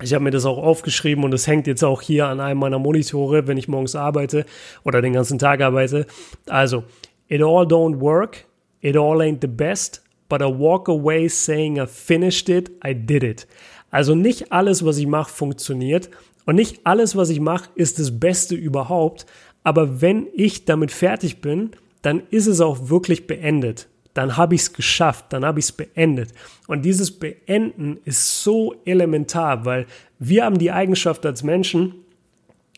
[0.00, 2.78] Ich habe mir das auch aufgeschrieben und es hängt jetzt auch hier an einem meiner
[2.78, 4.46] Monitore, wenn ich morgens arbeite
[4.82, 6.06] oder den ganzen Tag arbeite.
[6.46, 6.84] Also,
[7.28, 8.46] it all don't work,
[8.80, 10.01] it all ain't the best,
[10.32, 13.46] but I walk away saying I finished it, I did it.
[13.90, 16.08] Also nicht alles, was ich mache, funktioniert
[16.46, 19.26] und nicht alles, was ich mache, ist das Beste überhaupt.
[19.62, 23.88] Aber wenn ich damit fertig bin, dann ist es auch wirklich beendet.
[24.14, 26.30] Dann habe ich es geschafft, dann habe ich es beendet.
[26.66, 29.84] Und dieses Beenden ist so elementar, weil
[30.18, 31.92] wir haben die Eigenschaft als Menschen,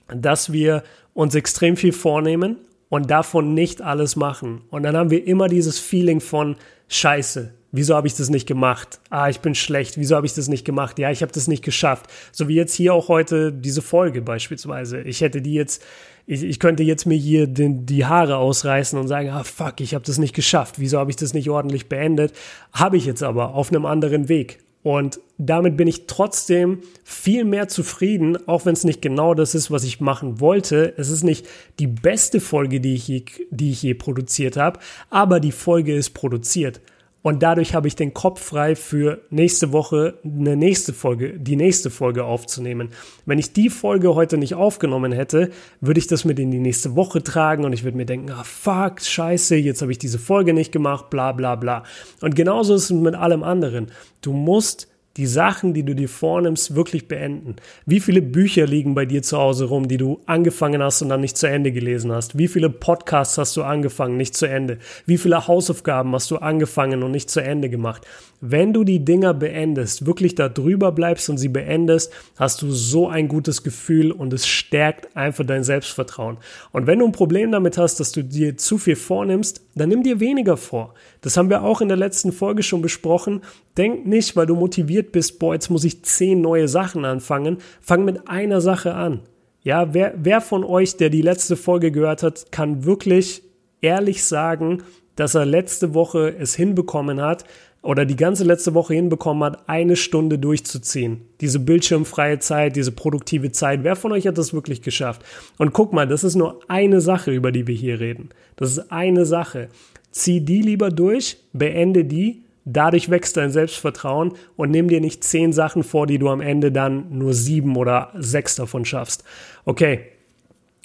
[0.09, 0.83] dass wir
[1.13, 2.57] uns extrem viel vornehmen
[2.89, 4.63] und davon nicht alles machen.
[4.71, 6.57] Und dann haben wir immer dieses Feeling von,
[6.89, 9.01] Scheiße, wieso habe ich das nicht gemacht?
[9.11, 10.99] Ah, ich bin schlecht, wieso habe ich das nicht gemacht?
[10.99, 12.07] Ja, ich habe das nicht geschafft.
[12.33, 15.01] So wie jetzt hier auch heute diese Folge beispielsweise.
[15.01, 15.83] Ich hätte die jetzt,
[16.27, 19.95] ich, ich könnte jetzt mir hier den, die Haare ausreißen und sagen, ah fuck, ich
[19.95, 20.79] habe das nicht geschafft.
[20.79, 22.33] Wieso habe ich das nicht ordentlich beendet?
[22.73, 24.59] Habe ich jetzt aber auf einem anderen Weg.
[24.85, 29.71] Und damit bin ich trotzdem viel mehr zufrieden, auch wenn es nicht genau das ist,
[29.71, 30.93] was ich machen wollte.
[30.99, 31.47] Es ist nicht
[31.79, 34.79] die beste Folge, die ich je, die ich je produziert habe,
[35.09, 36.83] aber die Folge ist produziert.
[37.25, 41.89] Und dadurch habe ich den Kopf frei für nächste Woche eine nächste Folge, die nächste
[41.89, 42.91] Folge aufzunehmen.
[43.25, 45.49] Wenn ich die Folge heute nicht aufgenommen hätte,
[45.81, 48.45] würde ich das mit in die nächste Woche tragen und ich würde mir denken, ah
[48.45, 51.85] fuck, scheiße, jetzt habe ich diese Folge nicht gemacht, bla bla bla.
[52.21, 53.91] Und genauso ist es mit allem anderen.
[54.21, 57.57] Du musst die Sachen, die du dir vornimmst, wirklich beenden.
[57.87, 61.21] Wie viele Bücher liegen bei dir zu Hause rum, die du angefangen hast und dann
[61.21, 62.37] nicht zu Ende gelesen hast?
[62.37, 64.79] Wie viele Podcasts hast du angefangen, nicht zu Ende?
[65.07, 68.07] Wie viele Hausaufgaben hast du angefangen und nicht zu Ende gemacht?
[68.47, 73.09] Wenn du die Dinger beendest, wirklich da drüber bleibst und sie beendest, hast du so
[73.09, 76.37] ein gutes Gefühl und es stärkt einfach dein Selbstvertrauen.
[76.71, 80.03] Und wenn du ein Problem damit hast, dass du dir zu viel vornimmst, dann nimm
[80.03, 80.93] dir weniger vor.
[81.23, 83.41] Das haben wir auch in der letzten Folge schon besprochen.
[83.79, 87.57] Denk nicht, weil du motiviert bist, boah, jetzt muss ich zehn neue Sachen anfangen.
[87.81, 89.21] Fang mit einer Sache an.
[89.63, 93.43] Ja, wer, wer von euch, der die letzte Folge gehört hat, kann wirklich
[93.81, 94.83] ehrlich sagen,
[95.17, 97.45] dass er letzte Woche es hinbekommen hat,
[97.85, 101.21] oder die ganze letzte Woche hinbekommen hat, eine Stunde durchzuziehen.
[101.41, 103.85] Diese bildschirmfreie Zeit, diese produktive Zeit.
[103.85, 105.23] Wer von euch hat das wirklich geschafft?
[105.59, 108.31] Und guck mal, das ist nur eine Sache, über die wir hier reden.
[108.57, 109.69] Das ist eine Sache.
[110.11, 115.53] Zieh die lieber durch, beende die, dadurch wächst dein Selbstvertrauen und nimm dir nicht zehn
[115.53, 119.25] Sachen vor, die du am Ende dann nur sieben oder sechs davon schaffst.
[119.67, 120.07] Okay,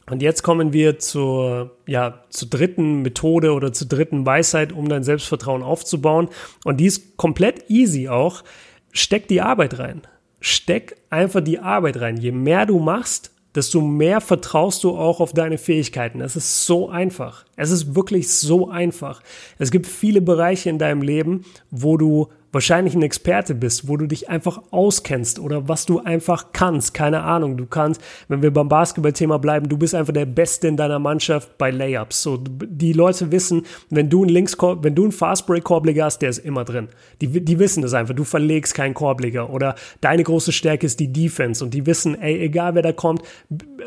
[0.09, 5.03] Und jetzt kommen wir zur, ja, zur dritten Methode oder zur dritten Weisheit, um dein
[5.03, 6.29] Selbstvertrauen aufzubauen.
[6.65, 8.43] Und die ist komplett easy auch.
[8.91, 10.01] Steck die Arbeit rein.
[10.41, 12.17] Steck einfach die Arbeit rein.
[12.17, 16.21] Je mehr du machst, desto mehr vertraust du auch auf deine Fähigkeiten.
[16.21, 17.45] Es ist so einfach.
[17.55, 19.21] Es ist wirklich so einfach.
[19.57, 24.07] Es gibt viele Bereiche in deinem Leben, wo du wahrscheinlich ein Experte bist, wo du
[24.07, 26.93] dich einfach auskennst oder was du einfach kannst.
[26.93, 27.57] Keine Ahnung.
[27.57, 31.57] Du kannst, wenn wir beim Basketballthema bleiben, du bist einfach der Beste in deiner Mannschaft
[31.57, 32.23] bei Layups.
[32.23, 36.29] So, die Leute wissen, wenn du einen Linkskorb, wenn du einen Fastbreak Korbleger hast, der
[36.29, 36.89] ist immer drin.
[37.21, 38.15] Die, die wissen das einfach.
[38.15, 42.39] Du verlegst keinen Korbleger oder deine große Stärke ist die Defense und die wissen, ey,
[42.39, 43.21] egal wer da kommt,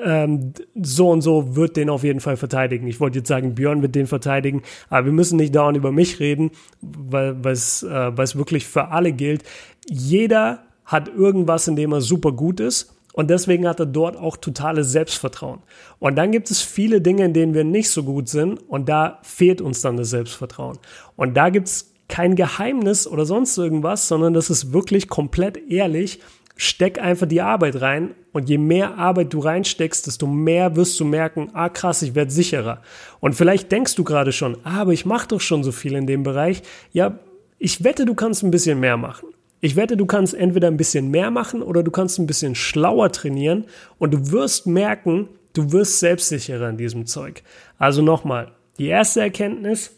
[0.05, 2.87] ähm, so und so wird den auf jeden Fall verteidigen.
[2.87, 6.21] Ich wollte jetzt sagen, Björn wird den verteidigen, aber wir müssen nicht dauernd über mich
[6.21, 6.51] reden,
[6.81, 9.43] weil es äh, wirklich wirklich für alle gilt.
[9.89, 12.95] Jeder hat irgendwas, in dem er super gut ist.
[13.15, 15.61] Und deswegen hat er dort auch totales Selbstvertrauen.
[15.99, 18.59] Und dann gibt es viele Dinge, in denen wir nicht so gut sind.
[18.71, 20.79] Und da fehlt uns dann das Selbstvertrauen.
[21.17, 26.21] Und da gibt es kein Geheimnis oder sonst irgendwas, sondern das ist wirklich komplett ehrlich.
[26.57, 31.05] Steck einfach die Arbeit rein und je mehr Arbeit du reinsteckst, desto mehr wirst du
[31.05, 32.83] merken, ah krass, ich werde sicherer.
[33.21, 36.07] Und vielleicht denkst du gerade schon, ah, aber ich mache doch schon so viel in
[36.07, 36.63] dem Bereich.
[36.93, 37.19] Ja,
[37.63, 39.29] ich wette, du kannst ein bisschen mehr machen.
[39.61, 43.13] Ich wette, du kannst entweder ein bisschen mehr machen oder du kannst ein bisschen schlauer
[43.13, 43.67] trainieren
[43.99, 47.45] und du wirst merken, du wirst selbstsicherer in diesem Zeug.
[47.79, 49.95] Also nochmal, die erste Erkenntnis,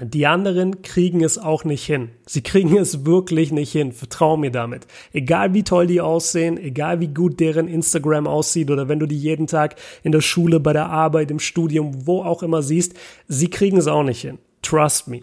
[0.00, 2.10] die anderen kriegen es auch nicht hin.
[2.26, 3.90] Sie kriegen es wirklich nicht hin.
[3.90, 4.86] Vertrau mir damit.
[5.12, 9.18] Egal wie toll die aussehen, egal wie gut deren Instagram aussieht oder wenn du die
[9.18, 9.74] jeden Tag
[10.04, 12.94] in der Schule, bei der Arbeit, im Studium, wo auch immer siehst,
[13.26, 14.38] sie kriegen es auch nicht hin.
[14.62, 15.22] Trust me.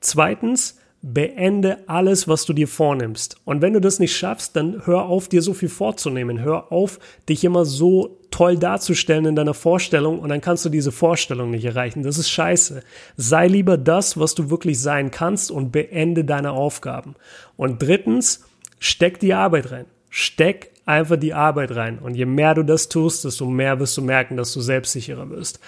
[0.00, 3.36] Zweitens, beende alles, was du dir vornimmst.
[3.44, 6.40] Und wenn du das nicht schaffst, dann hör auf, dir so viel vorzunehmen.
[6.40, 10.92] Hör auf, dich immer so toll darzustellen in deiner Vorstellung und dann kannst du diese
[10.92, 12.02] Vorstellung nicht erreichen.
[12.02, 12.82] Das ist scheiße.
[13.16, 17.14] Sei lieber das, was du wirklich sein kannst und beende deine Aufgaben.
[17.56, 18.44] Und drittens,
[18.78, 19.86] steck die Arbeit rein.
[20.10, 21.98] Steck einfach die Arbeit rein.
[21.98, 25.60] Und je mehr du das tust, desto mehr wirst du merken, dass du selbstsicherer wirst.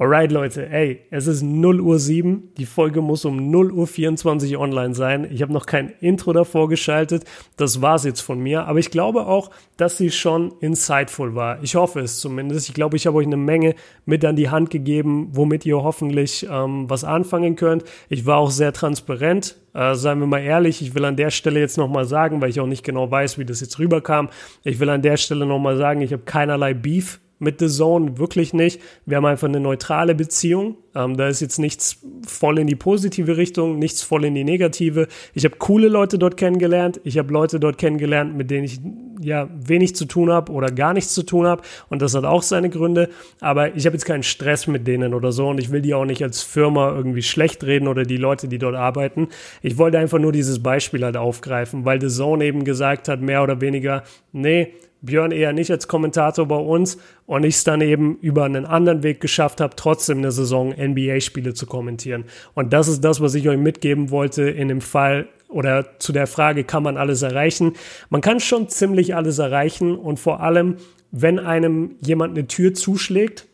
[0.00, 2.54] Alright, Leute, ey, es ist 0 Uhr 7.
[2.56, 5.28] Die Folge muss um 0 Uhr 24 online sein.
[5.30, 7.24] Ich habe noch kein Intro davor geschaltet.
[7.58, 8.64] Das war's jetzt von mir.
[8.64, 11.62] Aber ich glaube auch, dass sie schon insightful war.
[11.62, 12.70] Ich hoffe es zumindest.
[12.70, 13.74] Ich glaube, ich habe euch eine Menge
[14.06, 17.84] mit an die Hand gegeben, womit ihr hoffentlich ähm, was anfangen könnt.
[18.08, 19.58] Ich war auch sehr transparent.
[19.74, 22.58] Äh, seien wir mal ehrlich, ich will an der Stelle jetzt nochmal sagen, weil ich
[22.58, 24.30] auch nicht genau weiß, wie das jetzt rüberkam.
[24.64, 28.52] Ich will an der Stelle nochmal sagen, ich habe keinerlei Beef mit The Zone, wirklich
[28.52, 28.80] nicht.
[29.06, 30.76] Wir haben einfach eine neutrale Beziehung.
[30.94, 35.08] Ähm, da ist jetzt nichts voll in die positive Richtung, nichts voll in die negative.
[35.34, 37.00] Ich habe coole Leute dort kennengelernt.
[37.02, 38.80] Ich habe Leute dort kennengelernt, mit denen ich
[39.20, 41.62] ja wenig zu tun habe oder gar nichts zu tun habe.
[41.88, 43.08] Und das hat auch seine Gründe.
[43.40, 45.48] Aber ich habe jetzt keinen Stress mit denen oder so.
[45.48, 48.58] Und ich will die auch nicht als Firma irgendwie schlecht reden oder die Leute, die
[48.58, 49.28] dort arbeiten.
[49.62, 53.42] Ich wollte einfach nur dieses Beispiel halt aufgreifen, weil The Zone eben gesagt hat, mehr
[53.42, 58.16] oder weniger, nee, Björn eher nicht als Kommentator bei uns und ich es dann eben
[58.20, 62.24] über einen anderen Weg geschafft habe, trotzdem eine Saison NBA-Spiele zu kommentieren.
[62.54, 66.26] Und das ist das, was ich euch mitgeben wollte in dem Fall oder zu der
[66.26, 67.74] Frage, kann man alles erreichen?
[68.08, 70.76] Man kann schon ziemlich alles erreichen und vor allem,
[71.10, 73.46] wenn einem jemand eine Tür zuschlägt,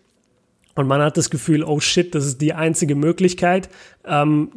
[0.76, 3.70] und man hat das Gefühl, oh shit, das ist die einzige Möglichkeit,
[4.04, 4.50] ähm,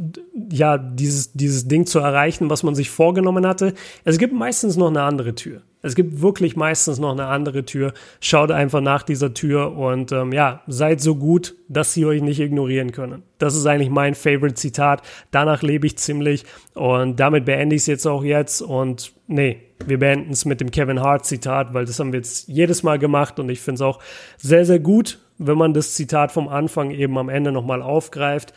[0.52, 3.74] ja, dieses, dieses Ding zu erreichen, was man sich vorgenommen hatte.
[4.04, 5.62] Es gibt meistens noch eine andere Tür.
[5.82, 7.94] Es gibt wirklich meistens noch eine andere Tür.
[8.20, 12.42] Schaut einfach nach dieser Tür und ähm, ja, seid so gut, dass sie euch nicht
[12.42, 13.24] ignorieren können.
[13.38, 15.04] Das ist eigentlich mein Favorite Zitat.
[15.32, 20.00] Danach lebe ich ziemlich und damit beende ich es jetzt auch jetzt und nee, wir
[20.00, 23.40] beenden es mit dem Kevin Hart Zitat, weil das haben wir jetzt jedes Mal gemacht
[23.40, 24.00] und ich finde es auch
[24.38, 28.54] sehr, sehr gut, wenn man das Zitat vom Anfang eben am Ende nochmal aufgreift.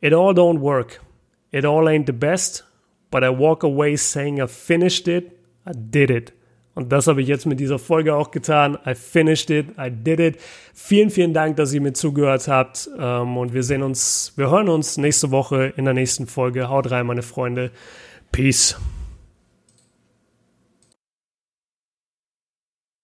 [0.00, 1.00] It all don't work.
[1.52, 2.64] It all ain't the best,
[3.12, 5.30] but I walk away saying I finished it.
[5.64, 6.32] I did it.
[6.74, 8.78] Und das habe ich jetzt mit dieser Folge auch getan.
[8.86, 10.40] I finished it, I did it.
[10.72, 12.88] Vielen, vielen Dank, dass ihr mir zugehört habt.
[12.96, 16.68] Ähm, und wir sehen uns, wir hören uns nächste Woche in der nächsten Folge.
[16.68, 17.72] Haut rein, meine Freunde.
[18.30, 18.76] Peace.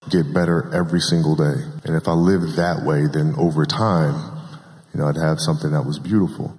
[0.09, 1.64] Get better every single day.
[1.85, 4.14] And if I lived that way, then over time,
[4.95, 6.55] you know, I'd have something that was beautiful.